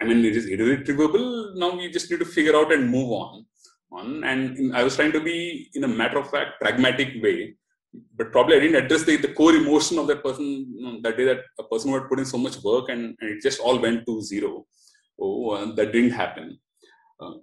[0.00, 1.54] I mean, it is irretrievable.
[1.56, 3.46] Now we just need to figure out and move on.
[3.92, 7.54] On and I was trying to be in a matter of fact, pragmatic way
[8.16, 10.44] but probably I didn't address the, the core emotion of that person
[10.76, 13.16] you know, that day that a person who had put in so much work and,
[13.20, 14.66] and it just all went to zero.
[15.20, 16.58] Oh, uh, that didn't happen.
[17.20, 17.34] Uh,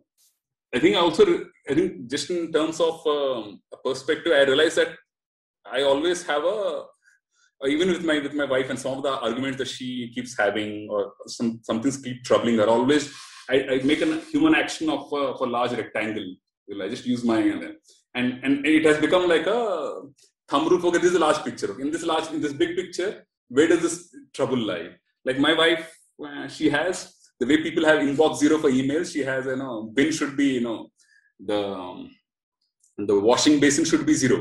[0.73, 1.23] I think also,
[1.69, 4.95] I think just in terms of um, a perspective, I realized that
[5.65, 6.83] I always have a,
[7.67, 10.87] even with my with my wife and some of the arguments that she keeps having
[10.89, 12.67] or some some things keep troubling her.
[12.67, 13.13] Always,
[13.49, 16.35] I, I make a human action of, uh, of a large rectangle.
[16.81, 17.75] I just use my hand
[18.15, 20.01] and and it has become like a
[20.49, 21.81] thumb rule okay this is a large picture okay?
[21.81, 24.89] in this large in this big picture where does this trouble lie
[25.25, 25.85] like my wife
[26.25, 29.75] uh, she has the way people have inbox zero for emails she has you know
[29.97, 30.79] bin should be you know
[31.49, 31.99] the um,
[33.09, 34.39] the washing basin should be zero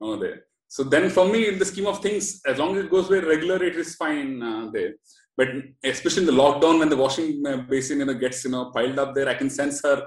[0.00, 0.38] oh, there
[0.76, 3.26] so then for me in the scheme of things as long as it goes very
[3.34, 4.92] regular it is fine uh, there
[5.40, 5.48] but
[5.92, 8.98] especially in the lockdown when the washing uh, basin you know gets you know piled
[9.04, 9.98] up there i can sense her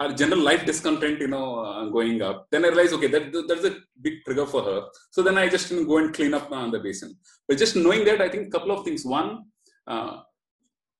[0.00, 2.46] her general life discontent, you know, uh, going up.
[2.50, 4.82] Then I realize okay, that, that's a big trigger for her.
[5.10, 7.16] So then I just you know, go and clean up uh, the basin.
[7.46, 9.04] But just knowing that, I think a couple of things.
[9.04, 9.44] One,
[9.86, 10.18] uh,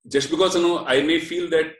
[0.09, 1.73] just because you know, I may feel that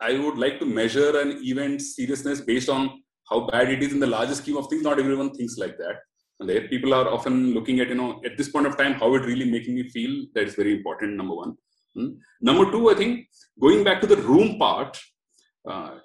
[0.00, 4.00] I would like to measure an event seriousness based on how bad it is in
[4.00, 4.82] the larger scheme of things.
[4.82, 5.96] Not everyone thinks like that.
[6.38, 9.14] And there, people are often looking at, you know, at this point of time, how
[9.14, 10.26] it really making me feel.
[10.34, 11.16] That is very important.
[11.16, 11.54] Number one.
[11.94, 12.08] Hmm.
[12.42, 13.26] Number two, I think
[13.60, 14.98] going back to the room part,
[15.68, 15.96] uh,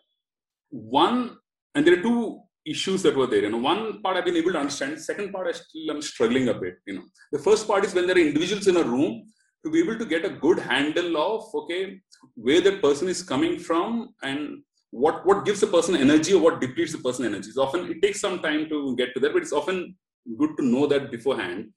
[0.69, 1.37] one,
[1.75, 3.41] and there are two issues that were there.
[3.41, 4.99] You know, one part I've been able to understand.
[5.01, 6.75] Second part I still am struggling a bit.
[6.85, 9.23] You know, the first part is when there are individuals in a room
[9.63, 11.99] to be able to get a good handle of okay
[12.35, 16.61] where that person is coming from and what what gives the person energy or what
[16.61, 17.49] depletes the person energy.
[17.49, 19.95] It's often it takes some time to get to that, but it's often
[20.37, 21.69] good to know that beforehand.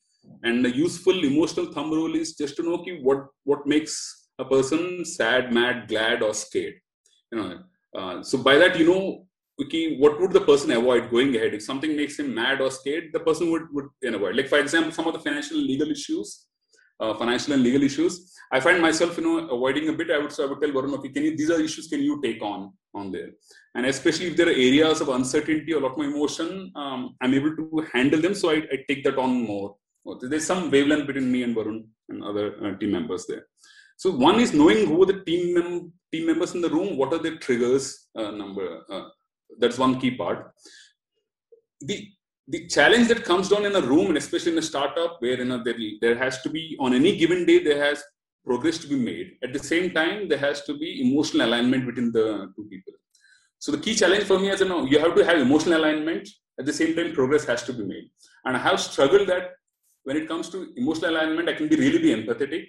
[0.43, 3.95] And a useful emotional thumb rule is just to know okay, what what makes
[4.39, 6.75] a person sad, mad, glad, or scared.
[7.31, 7.59] You know,
[7.97, 9.27] uh, so by that, you know,
[9.63, 11.55] okay, what would the person avoid going ahead?
[11.55, 14.37] If something makes him mad or scared, the person would, would avoid.
[14.37, 16.47] Like, for example, some of the financial legal issues,
[17.05, 18.13] uh, financial and legal issues,
[18.51, 20.11] I find myself, you know, avoiding a bit.
[20.11, 22.21] I would, so I would tell Varun, okay, can you, these are issues can you
[22.23, 23.31] take on on there?
[23.75, 27.57] And especially if there are areas of uncertainty a lot more emotion, um, I'm able
[27.57, 28.35] to handle them.
[28.35, 29.77] So I, I, take that on more.
[30.21, 33.47] There's some wavelength between me and Varun and other uh, team members there.
[33.97, 37.23] So one is knowing who the team mem- team members in the room, what are
[37.23, 38.83] their triggers uh, number.
[38.91, 39.09] Uh,
[39.59, 40.53] that's one key part.
[41.81, 42.09] The
[42.49, 45.45] the challenge that comes down in a room, and especially in a startup, where you
[45.45, 48.03] know there, there has to be on any given day there has
[48.45, 49.39] progress to be made.
[49.43, 52.93] At the same time, there has to be emotional alignment between the two people.
[53.59, 56.29] So the key challenge for me is you know you have to have emotional alignment.
[56.59, 58.11] At the same time, progress has to be made.
[58.45, 59.53] And I have struggled that
[60.05, 62.67] when it comes to emotional alignment, I can be really be empathetic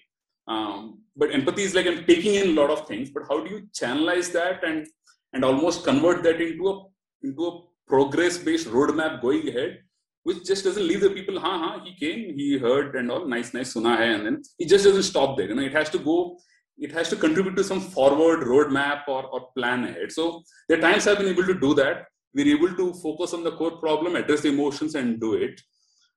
[0.47, 3.49] um, but empathy is like I'm taking in a lot of things, but how do
[3.49, 4.85] you channelize that and
[5.33, 6.83] and almost convert that into a
[7.23, 9.80] into a progress-based roadmap going ahead,
[10.24, 13.54] which just doesn't leave the people, ha ha, he came, he heard and all, nice,
[13.54, 15.48] nice, suna hai, and then it just doesn't stop there.
[15.50, 16.38] You know, it has to go,
[16.78, 20.12] it has to contribute to some forward roadmap or, or plan ahead.
[20.12, 22.06] So the times I've been able to do that.
[22.34, 25.62] We're able to focus on the core problem, address the emotions, and do it.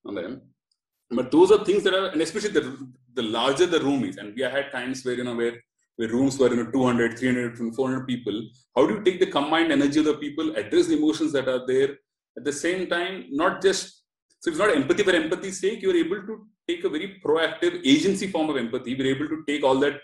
[0.04, 4.34] But those are things that are and especially the the larger the room is and
[4.34, 5.54] we have had times where you know where
[5.98, 8.36] where rooms were you know 200 300 400 people.
[8.74, 11.64] How do you take the combined energy of the people address the emotions that are
[11.66, 11.90] there?
[12.38, 14.04] At the same time not just
[14.40, 16.34] so it's not empathy for empathy's sake you're able to
[16.68, 18.94] take a very proactive agency form of empathy.
[18.94, 19.96] We're able to take all that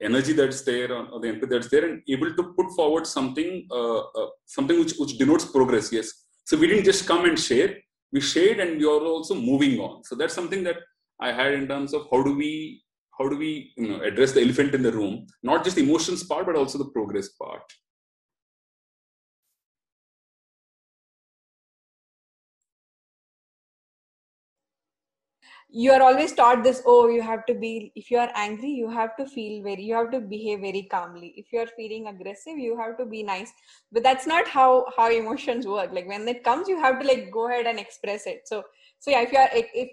[0.00, 4.00] energy that's there or the empathy that's there and able to put forward something uh,
[4.20, 6.08] uh, something which, which denotes progress yes.
[6.44, 7.76] So we didn't just come and share.
[8.12, 10.04] We shared and we are also moving on.
[10.04, 10.78] So that's something that
[11.26, 12.82] i had in terms of how do we
[13.22, 15.26] how do we you know, address the elephant in the room?
[15.42, 17.62] Not just the emotions part but also the progress part.
[25.74, 28.90] You are always taught this oh you have to be if you are angry you
[28.90, 31.32] have to feel very you have to behave very calmly.
[31.36, 33.52] If you are feeling aggressive you have to be nice.
[33.90, 35.90] But that's not how how emotions work.
[35.92, 38.42] Like when it comes you have to like go ahead and express it.
[38.46, 38.64] So
[38.98, 39.88] so yeah if you are if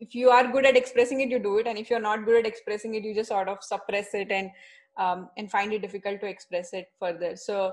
[0.00, 1.66] if you are good at expressing it you do it.
[1.66, 4.50] And if you're not good at expressing it you just sort of suppress it and
[4.98, 7.36] um, and find it difficult to express it further.
[7.36, 7.72] So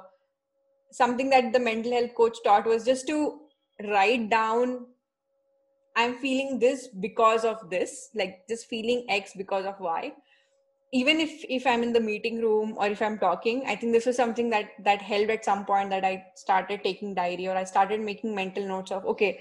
[0.91, 3.39] something that the mental health coach taught was just to
[3.88, 4.86] write down
[5.95, 10.12] i'm feeling this because of this like just feeling x because of y.
[10.91, 14.07] Even if if i'm in the meeting room or if i'm talking i think this
[14.07, 17.64] was something that that helped at some point that i started taking diary or i
[17.64, 19.39] started making mental notes of okay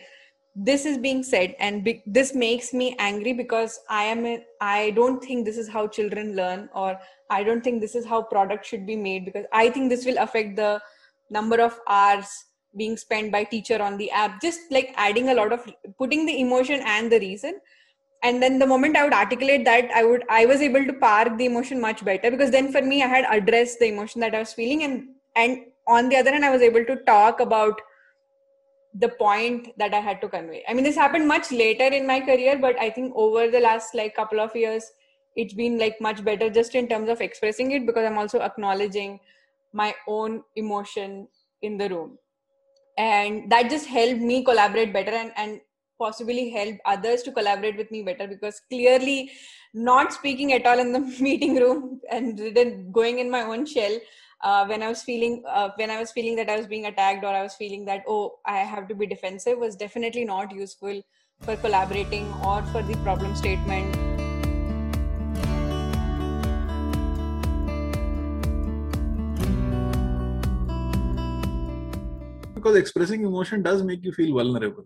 [0.61, 4.91] this is being said and be, this makes me angry because i am a, i
[4.91, 6.99] don't think this is how children learn or
[7.31, 10.19] i don't think this is how product should be made because i think this will
[10.19, 10.81] affect the
[11.31, 12.45] number of hours
[12.77, 14.41] being spent by teacher on the app.
[14.41, 17.61] Just like adding a lot of putting the emotion and the reason.
[18.23, 21.39] And then the moment i would articulate that i would i was able to park
[21.39, 24.41] the emotion much better because then for me i had addressed the emotion that i
[24.41, 25.05] was feeling and
[25.37, 27.81] and on the other hand i was able to talk about
[28.95, 30.65] the point that i had to convey.
[30.69, 33.95] I mean this happened much later in my career but i think over the last
[33.95, 34.85] like couple of years
[35.37, 39.21] it's been like much better just in terms of expressing it because i'm also acknowledging
[39.73, 41.29] my own emotion
[41.63, 42.19] in the room.
[42.97, 45.61] And that just helped me collaborate better and, and
[45.99, 49.31] possibly help others to collaborate with me better because clearly
[49.75, 53.99] not speaking at all in the meeting room and then going in my own shell
[54.41, 57.25] uh, when I was feeling uh, when I was feeling that I was being attacked
[57.25, 61.03] or I was feeling that oh I have to be defensive was definitely not useful
[61.41, 63.97] for collaborating or for the problem statement.
[72.55, 74.85] Because expressing emotion does make you feel vulnerable.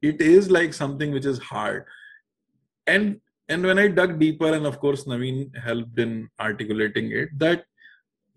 [0.00, 1.84] It is like something which is hard.
[2.86, 7.64] And and when i dug deeper and of course naveen helped in articulating it that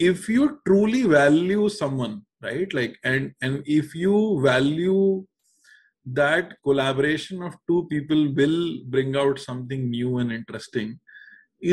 [0.09, 2.15] if you truly value someone
[2.47, 5.01] right like and and if you value
[6.21, 8.61] that collaboration of two people will
[8.95, 10.89] bring out something new and interesting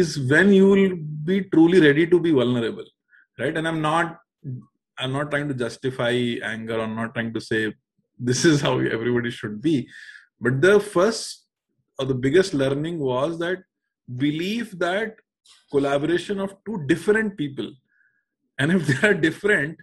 [0.00, 0.96] is when you will
[1.30, 2.88] be truly ready to be vulnerable
[3.40, 4.18] right and i'm not
[5.00, 6.12] I'm not trying to justify
[6.42, 6.80] anger.
[6.80, 7.74] I'm not trying to say
[8.18, 9.88] this is how everybody should be.
[10.40, 11.46] But the first
[11.98, 13.58] or the biggest learning was that
[14.16, 15.14] belief that
[15.70, 17.70] collaboration of two different people,
[18.60, 19.76] and if they are different,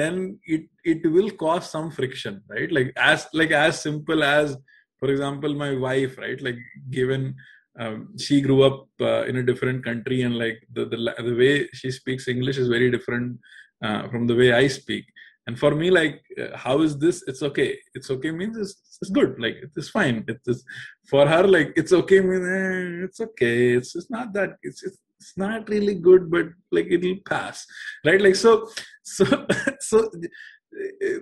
[0.00, 2.70] then it it will cause some friction, right?
[2.70, 4.56] Like as like as simple as,
[5.00, 6.40] for example, my wife, right?
[6.40, 6.60] Like
[6.90, 7.34] given
[7.80, 10.98] um, she grew up uh, in a different country and like the, the
[11.28, 13.38] the way she speaks english is very different
[13.86, 15.06] uh, from the way I speak.
[15.46, 17.24] And for me, like, uh, how is this?
[17.26, 17.76] It's okay.
[17.94, 19.40] It's okay means it's, it's good.
[19.40, 20.24] Like, it's fine.
[20.28, 20.62] It's,
[21.10, 23.72] for her, like, it's okay means eh, it's okay.
[23.78, 24.50] It's it's not that.
[24.62, 27.66] It's, it's it's not really good, but like it'll pass,
[28.04, 28.20] right?
[28.20, 28.68] Like so,
[29.02, 29.24] so
[29.80, 30.10] so.
[31.08, 31.18] Uh,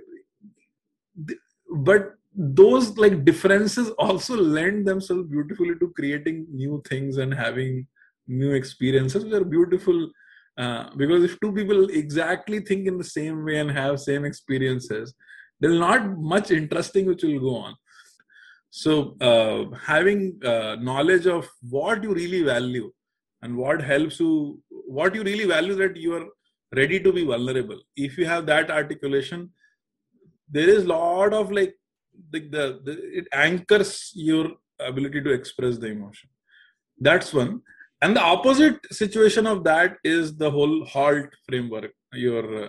[1.72, 7.86] but those like differences also lend themselves beautifully to creating new things and having
[8.26, 10.10] new experiences which are beautiful
[10.58, 15.14] uh, because if two people exactly think in the same way and have same experiences,
[15.58, 17.74] there's not much interesting which will go on.
[18.70, 22.92] So uh, having uh, knowledge of what you really value
[23.42, 26.26] and what helps you, what you really value that you are
[26.76, 27.80] ready to be vulnerable.
[27.96, 29.50] If you have that articulation,
[30.48, 31.74] there is lot of like
[32.30, 36.28] the, the, the it anchors your ability to express the emotion.
[36.98, 37.62] That's one
[38.02, 42.68] and the opposite situation of that is the whole halt framework you're uh,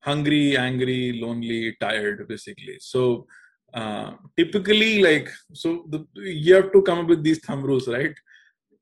[0.00, 3.26] hungry angry lonely tired basically so
[3.74, 8.14] uh, typically like so the, you have to come up with these thumb rules right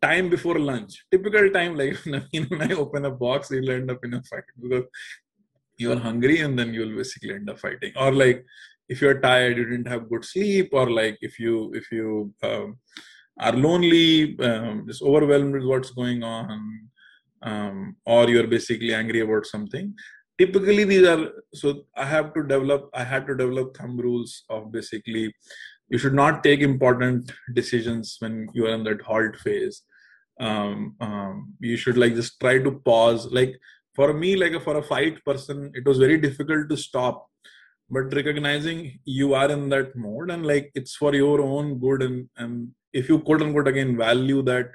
[0.02, 4.14] time before lunch typical time like when i open a box you'll end up in
[4.14, 4.84] a fight because
[5.78, 8.44] you're hungry and then you'll basically end up fighting or like
[8.88, 12.78] if you're tired you didn't have good sleep or like if you if you um,
[13.38, 16.88] are lonely, um, just overwhelmed with what's going on,
[17.42, 19.94] um, or you're basically angry about something.
[20.38, 22.90] Typically, these are so I have to develop.
[22.94, 25.34] I had to develop thumb rules of basically
[25.88, 29.82] you should not take important decisions when you are in that halt phase.
[30.40, 33.30] Um, um, you should like just try to pause.
[33.30, 33.58] Like
[33.94, 37.28] for me, like for a fight person, it was very difficult to stop
[37.92, 42.28] but recognizing you are in that mode and like it's for your own good and
[42.36, 42.68] and
[43.00, 44.68] if you quote unquote again value that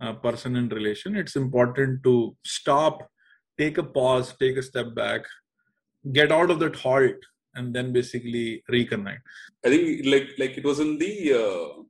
[0.00, 3.02] uh, person in relation it's important to stop
[3.58, 5.22] take a pause take a step back
[6.18, 10.80] get out of that halt and then basically reconnect i think like like it was
[10.86, 11.82] in the uh,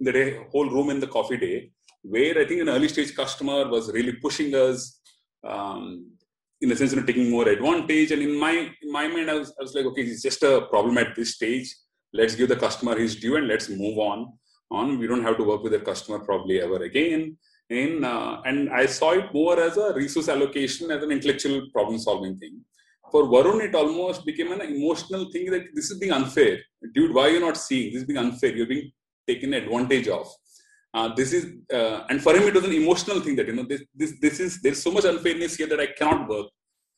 [0.00, 1.70] the day, whole room in the coffee day,
[2.02, 5.00] where I think an early stage customer was really pushing us,
[5.46, 6.10] um,
[6.60, 8.10] in a sense, know, taking more advantage.
[8.10, 10.66] And in my in my mind, I was, I was like, okay, it's just a
[10.70, 11.74] problem at this stage.
[12.12, 14.32] Let's give the customer his due and let's move on.
[14.72, 17.36] On, we don't have to work with the customer probably ever again.
[17.70, 21.98] And uh, and I saw it more as a resource allocation, as an intellectual problem
[21.98, 22.64] solving thing
[23.10, 26.58] for Varun, it almost became an emotional thing that this is being unfair.
[26.94, 27.92] Dude, why are you not seeing?
[27.92, 28.54] This is being unfair.
[28.54, 28.90] You're being
[29.26, 30.26] taken advantage of.
[30.92, 33.62] Uh, this is, uh, and for him, it was an emotional thing that, you know,
[33.62, 36.46] this, this, this is, there's so much unfairness here that I cannot work,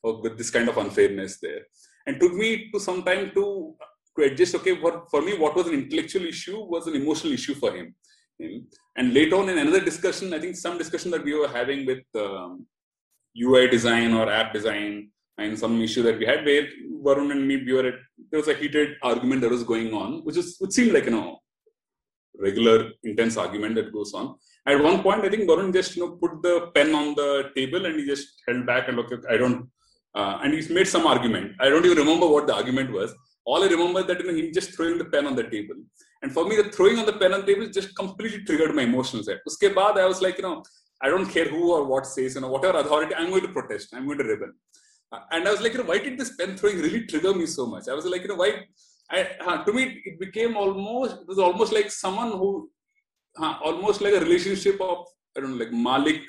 [0.03, 1.61] work with this kind of unfairness there.
[2.07, 3.75] And took me to some time to,
[4.17, 7.53] to adjust, okay, what, for me, what was an intellectual issue was an emotional issue
[7.53, 7.95] for him.
[8.95, 12.03] And later on in another discussion, I think some discussion that we were having with
[12.15, 12.65] um,
[13.39, 16.67] UI design or app design, and some issue that we had where
[17.03, 17.95] Varun and me, we were at,
[18.31, 21.11] there was a heated argument that was going on, which is which seemed like you
[21.11, 21.39] know
[22.39, 24.35] regular intense argument that goes on.
[24.65, 27.85] At one point, I think Varun just you know put the pen on the table
[27.85, 29.25] and he just held back and looked.
[29.29, 29.69] I don't,
[30.15, 31.53] uh, and he's made some argument.
[31.59, 33.13] I don't even remember what the argument was.
[33.45, 35.75] All I remember that you know him just throwing the pen on the table.
[36.21, 38.83] And for me, the throwing on the pen on the table just completely triggered my
[38.83, 39.25] emotions.
[39.25, 39.41] There.
[39.45, 40.63] Uske baad, I was like, you know,
[41.01, 43.89] I don't care who or what says, you know, whatever authority, I'm going to protest.
[43.93, 44.53] I'm going to rebel
[45.31, 47.65] and I was like, you know, why did this pen throwing really trigger me so
[47.65, 47.87] much?
[47.87, 48.65] I was like, you know, why?
[49.11, 52.69] I, uh, to me, it became almost, it was almost like someone who,
[53.39, 56.21] uh, almost like a relationship of, I don't know, like Malik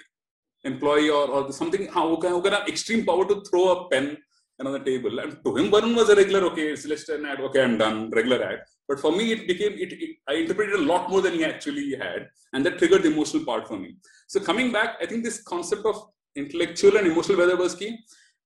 [0.65, 4.17] employee or, or something, who can, who can have extreme power to throw a pen
[4.65, 5.19] on the table.
[5.19, 8.11] And to him, Varun was a regular, okay, it's just an ad, okay, I'm done,
[8.11, 8.61] regular ad.
[8.89, 11.95] But for me, it became, it, it, I interpreted a lot more than he actually
[11.97, 12.29] had.
[12.53, 13.97] And that triggered the emotional part for me.
[14.27, 15.97] So coming back, I think this concept of
[16.37, 17.99] intellectual and emotional weather was key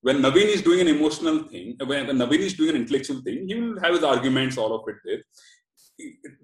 [0.03, 3.46] when Naveen is doing an emotional thing, when, when Naveen is doing an intellectual thing,
[3.49, 5.22] he will have his arguments, all of it there.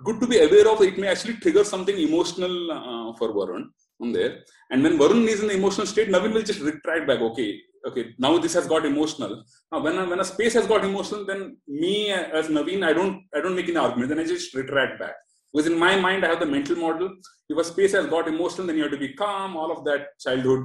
[0.05, 3.67] Good to be aware of it may actually trigger something emotional uh, for Varun
[4.01, 4.41] on there.
[4.71, 7.21] And when Varun is in the emotional state, Naveen will just retract back.
[7.21, 9.45] Okay, okay, now this has got emotional.
[9.71, 13.23] Now, when a, when a space has got emotional, then me as Naveen, I don't
[13.33, 14.09] I don't make any argument.
[14.09, 15.15] Then I just retract back.
[15.53, 17.15] Because in my mind, I have the mental model.
[17.49, 19.57] If a space has got emotional, then you have to be calm.
[19.57, 20.65] All of that childhood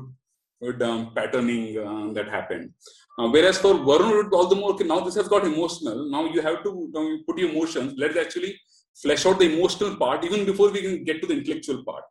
[0.82, 2.72] um, patterning uh, that happened.
[3.18, 6.10] Uh, whereas for Varun, all the more, okay, now this has got emotional.
[6.10, 7.94] Now you have to now you put your emotions.
[7.98, 8.60] Let's actually
[9.02, 12.04] flesh out the emotional part even before we can get to the intellectual part.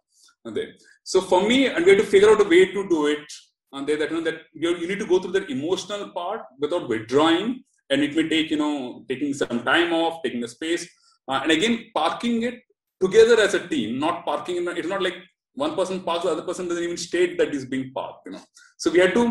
[0.45, 0.73] There.
[1.05, 3.27] So for me, and we have to figure out a way to do it.
[3.71, 7.65] And that, you, know, that you, need to go through that emotional part without withdrawing,
[7.91, 10.89] and it may take you know taking some time off, taking the space,
[11.29, 12.61] uh, and again parking it
[12.99, 14.57] together as a team, not parking.
[14.57, 15.17] In, it's not like
[15.65, 18.27] one person parks, the other person doesn't even state that is being parked.
[18.27, 18.45] You know,
[18.77, 19.25] so we had to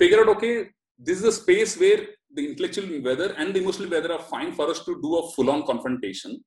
[0.00, 0.28] figure out.
[0.36, 0.54] Okay,
[0.98, 2.00] this is a space where
[2.34, 5.64] the intellectual weather and the emotional weather are fine for us to do a full-on
[5.66, 6.42] confrontation.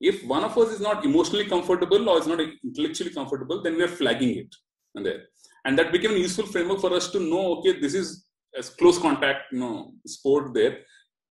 [0.00, 3.84] If one of us is not emotionally comfortable or is not intellectually comfortable, then we
[3.84, 4.54] are flagging it.
[4.94, 5.22] And there,
[5.64, 7.44] and that became a useful framework for us to know.
[7.58, 8.26] Okay, this is
[8.56, 10.78] as close contact, you know, sport there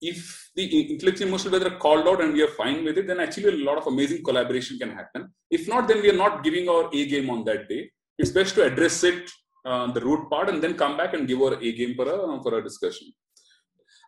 [0.01, 3.61] if the intellectual emotional weather called out and we are fine with it, then actually
[3.61, 5.33] a lot of amazing collaboration can happen.
[5.49, 7.91] If not, then we are not giving our A game on that day.
[8.17, 9.29] It's best to address it,
[9.65, 12.41] uh, the root part, and then come back and give our A game for a,
[12.43, 13.11] for a discussion.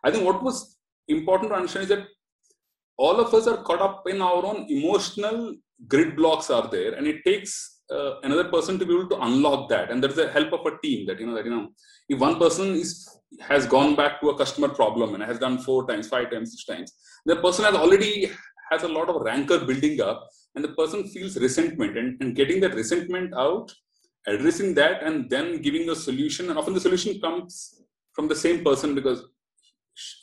[0.04, 0.78] I think what was
[1.08, 2.06] important to understand is that
[2.96, 5.54] all of us are caught up in our own emotional
[5.88, 9.68] grid blocks are there, and it takes uh, another person to be able to unlock
[9.68, 9.90] that.
[9.90, 11.68] And there's the help of a team that, you know, that, you know,
[12.08, 13.08] if one person is
[13.40, 16.64] has gone back to a customer problem and has done four times, five times, six
[16.64, 16.92] times,
[17.24, 18.30] the person has already
[18.70, 22.60] has a lot of rancor building up and the person feels resentment and, and getting
[22.60, 23.72] that resentment out,
[24.26, 26.50] addressing that and then giving a solution.
[26.50, 27.82] And often the solution comes
[28.12, 29.24] from the same person because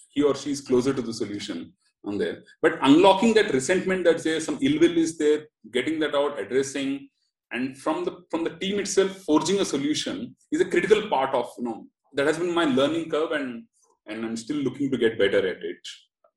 [0.10, 1.74] he or she is closer to the solution
[2.06, 2.44] on there.
[2.62, 7.10] But unlocking that resentment that there, some ill will is there, getting that out, addressing,
[7.52, 11.48] and from the from the team itself forging a solution is a critical part of
[11.58, 13.64] you know that has been my learning curve and
[14.08, 15.84] and i'm still looking to get better at it.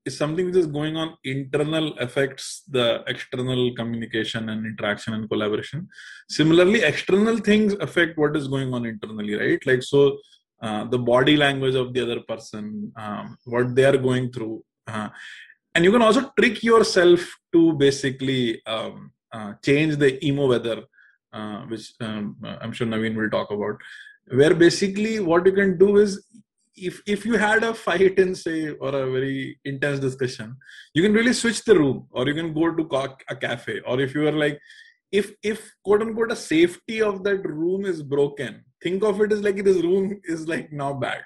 [0.05, 5.89] Is something which is going on internal affects the external communication and interaction and collaboration?
[6.29, 9.65] Similarly external things affect what is going on internally right?
[9.65, 10.19] Like so
[10.61, 15.09] uh, the body language of the other person um, what they are going through uh,
[15.75, 17.21] and you can also trick yourself
[17.53, 20.83] to basically um, uh, change the emo weather
[21.33, 23.77] uh, which um, I'm sure Naveen will talk about,
[24.29, 26.25] where basically what you can do is
[26.75, 30.57] if if you had a fight in say or a very intense discussion,
[30.95, 32.89] you can really switch the room, or you can go to
[33.29, 34.59] a cafe, or if you are like
[35.11, 39.43] if if quote unquote a safety of that room is broken, think of it as
[39.43, 41.23] like this room is like now bad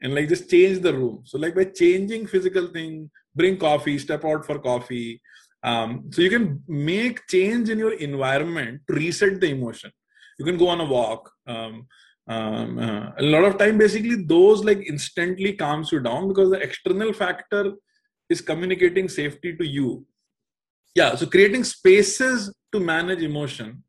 [0.00, 1.22] and like just change the room.
[1.24, 5.20] So like by changing physical thing bring coffee step out for coffee
[5.62, 9.90] um, so you can make change in your environment to reset the emotion.
[10.38, 11.86] You can go on a walk um,
[12.28, 16.60] um, uh, a lot of time basically those like instantly calms you down because the
[16.60, 17.72] external factor
[18.28, 20.06] is communicating safety to you.
[20.94, 23.82] Yeah so creating spaces to manage emotion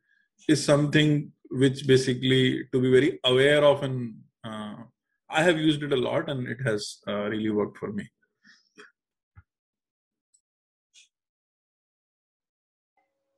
[0.48, 4.14] is something which basically to be very aware of and
[4.44, 4.76] uh,
[5.30, 8.06] i have used it a lot and it has uh, really worked for me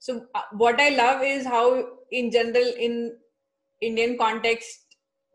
[0.00, 1.66] so uh, what i love is how
[2.10, 3.16] in general in
[3.80, 4.86] indian context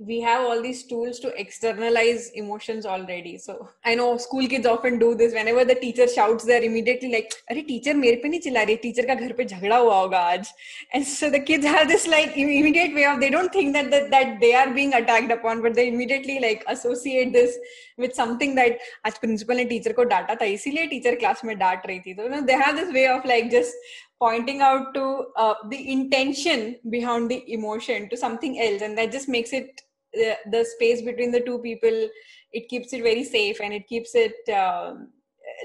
[0.07, 4.97] we have all these tools to externalize emotions already so i know school kids often
[4.97, 8.63] do this whenever the teacher shouts they're immediately like अरे teacher मेरे पे नहीं चिल्ला
[8.69, 10.51] रही teacher का घर पे झगड़ा हुआ होगा आज
[10.95, 14.09] and so the kids have this like immediate way of they don't think that that,
[14.15, 17.59] that they are being attacked upon but they immediately like associate this
[17.99, 21.85] with something that आज principal ने teacher को डांटा था इसीलिए teacher class में डांट
[21.87, 23.73] रही थी तो you know, they have this way of like just
[24.18, 29.28] pointing out to uh, the intention behind the emotion to something else and that just
[29.28, 32.08] makes it the, the space between the two people
[32.52, 35.08] it keeps it very safe and it keeps it um,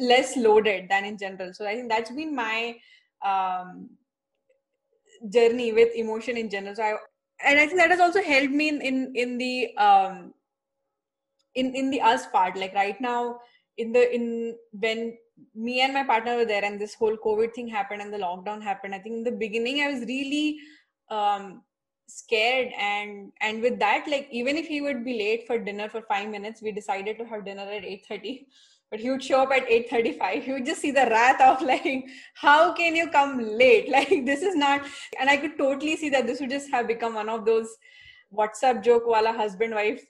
[0.01, 1.53] less loaded than in general.
[1.53, 2.75] So i think that's been my
[3.25, 3.89] um,
[5.29, 6.75] journey with emotion in general.
[6.75, 6.95] So i
[7.45, 10.33] and i think that has also helped me in in, in the um,
[11.55, 12.57] in in the us part.
[12.57, 13.39] Like right now
[13.77, 15.17] in the in when
[15.55, 18.61] me and my partner were there and this whole covid thing happened and the lockdown
[18.61, 18.95] happened.
[18.95, 20.57] I think in the beginning i was really
[21.09, 21.61] um,
[22.07, 26.01] scared and and with that like even if he would be late for dinner for
[26.01, 28.45] five minutes we decided to have dinner at 8.30
[28.91, 32.05] but he would show up at 8.35 he would just see the wrath of like
[32.33, 33.89] how can you come late?
[33.97, 34.81] Like this is not
[35.19, 37.69] and i could totally see that this would just have become one of those
[38.33, 40.03] whatsapp joke wala husband wife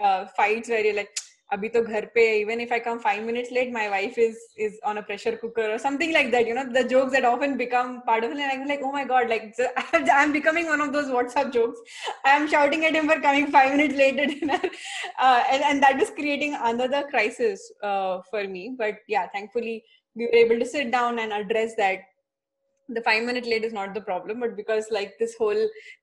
[0.00, 1.16] uh, fights where you're like
[1.54, 4.36] abhi to ghar pe even if i come 5 minutes late my wife is
[4.66, 7.56] is on a pressure cooker or something like that you know the jokes that often
[7.62, 9.44] become part of it and i'm like oh my god like
[10.20, 11.80] i'm becoming one of those whatsapp jokes.
[12.24, 14.18] I am shouting at him for coming 5 minutes late
[15.18, 18.74] uh, and, and that was creating another crisis uh, for me.
[18.78, 19.84] But yeah thankfully
[20.14, 22.00] we were able to sit down and address that.
[22.88, 25.60] The five minute late is not the problem but because like this whole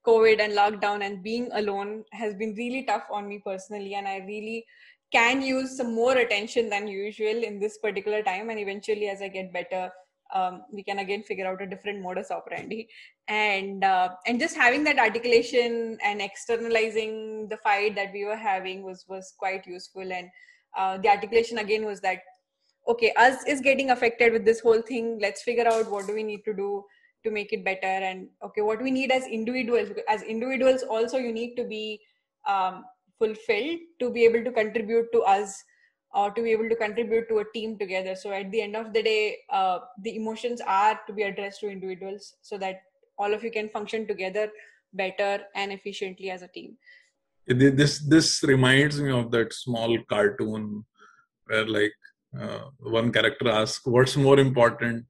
[0.07, 4.15] covid and lockdown and being alone has been really tough on me personally and i
[4.29, 4.65] really
[5.11, 9.27] can use some more attention than usual in this particular time and eventually as i
[9.27, 9.89] get better
[10.33, 12.87] um, we can again figure out a different modus operandi.
[13.27, 18.83] And uh, and just having that articulation and externalizing the fight that we were having
[18.83, 20.11] was was quite useful.
[20.11, 20.29] And
[20.77, 22.19] uh, the articulation again was that
[22.87, 25.19] okay us is getting affected with this whole thing.
[25.21, 26.83] Let's figure out what do we need to do
[27.23, 27.87] to make it better.
[27.87, 31.99] And okay what we need as individuals as individuals also you need to be
[32.47, 32.85] um,
[33.19, 35.63] fulfilled to be able to contribute to us
[36.13, 38.15] or to be able to contribute to a team together.
[38.15, 41.69] So at the end of the day uh, the emotions are to be addressed to
[41.69, 42.81] individuals so that
[43.17, 44.49] all of you can function together
[44.93, 46.77] better and efficiently as a team.
[47.45, 50.85] This this reminds me of that small cartoon
[51.45, 51.93] where like
[52.39, 55.05] uh, one character asks what's more important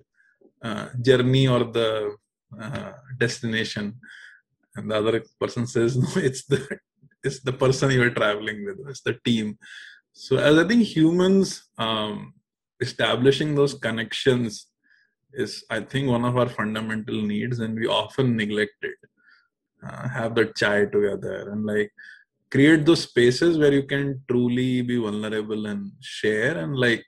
[0.63, 2.15] uh, journey or the
[2.59, 3.95] uh, destination?
[4.75, 6.79] And the other person says no it's the
[7.23, 9.57] it's the person you're traveling with it's the team.
[10.13, 12.33] So as i think humans um,
[12.79, 14.67] establishing those connections
[15.33, 18.99] is i think one of our fundamental needs and we often neglect it.
[19.81, 21.89] Uh, have that chai together and like
[22.51, 27.01] create those spaces where you can truly be vulnerable and share and like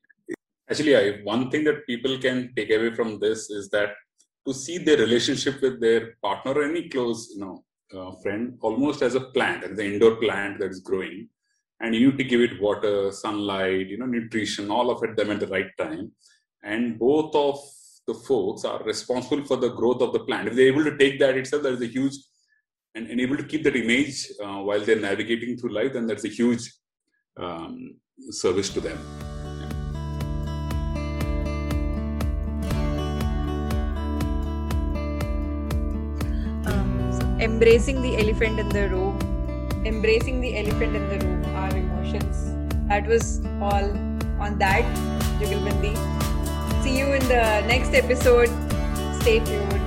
[0.70, 3.90] actually I, one thing that people can take away from this is that
[4.48, 7.64] to see their relationship with their partner or any close you know
[7.96, 11.30] uh, friend almost as a plant, as an indoor plant that is growing.
[11.80, 15.32] And you need to give it water, sunlight, you know, nutrition, all of it them
[15.32, 16.12] at the right time.
[16.64, 17.60] And both of
[18.08, 20.48] the folks are responsible for the growth of the plant.
[20.48, 22.16] If they're able to take that itself, that is a huge
[22.94, 26.26] and, and able to keep that image uh, while they're navigating through life, then that's
[26.26, 26.72] a huge
[27.38, 27.96] um,
[28.30, 29.41] service to them.
[37.62, 39.16] Embracing the elephant in the room
[39.86, 42.56] embracing the elephant in the room our emotions.
[42.88, 43.92] That was all
[44.46, 44.84] on that
[45.40, 45.94] jugalbandi.
[46.82, 48.50] See you in the next episode.
[49.22, 49.81] Stay tuned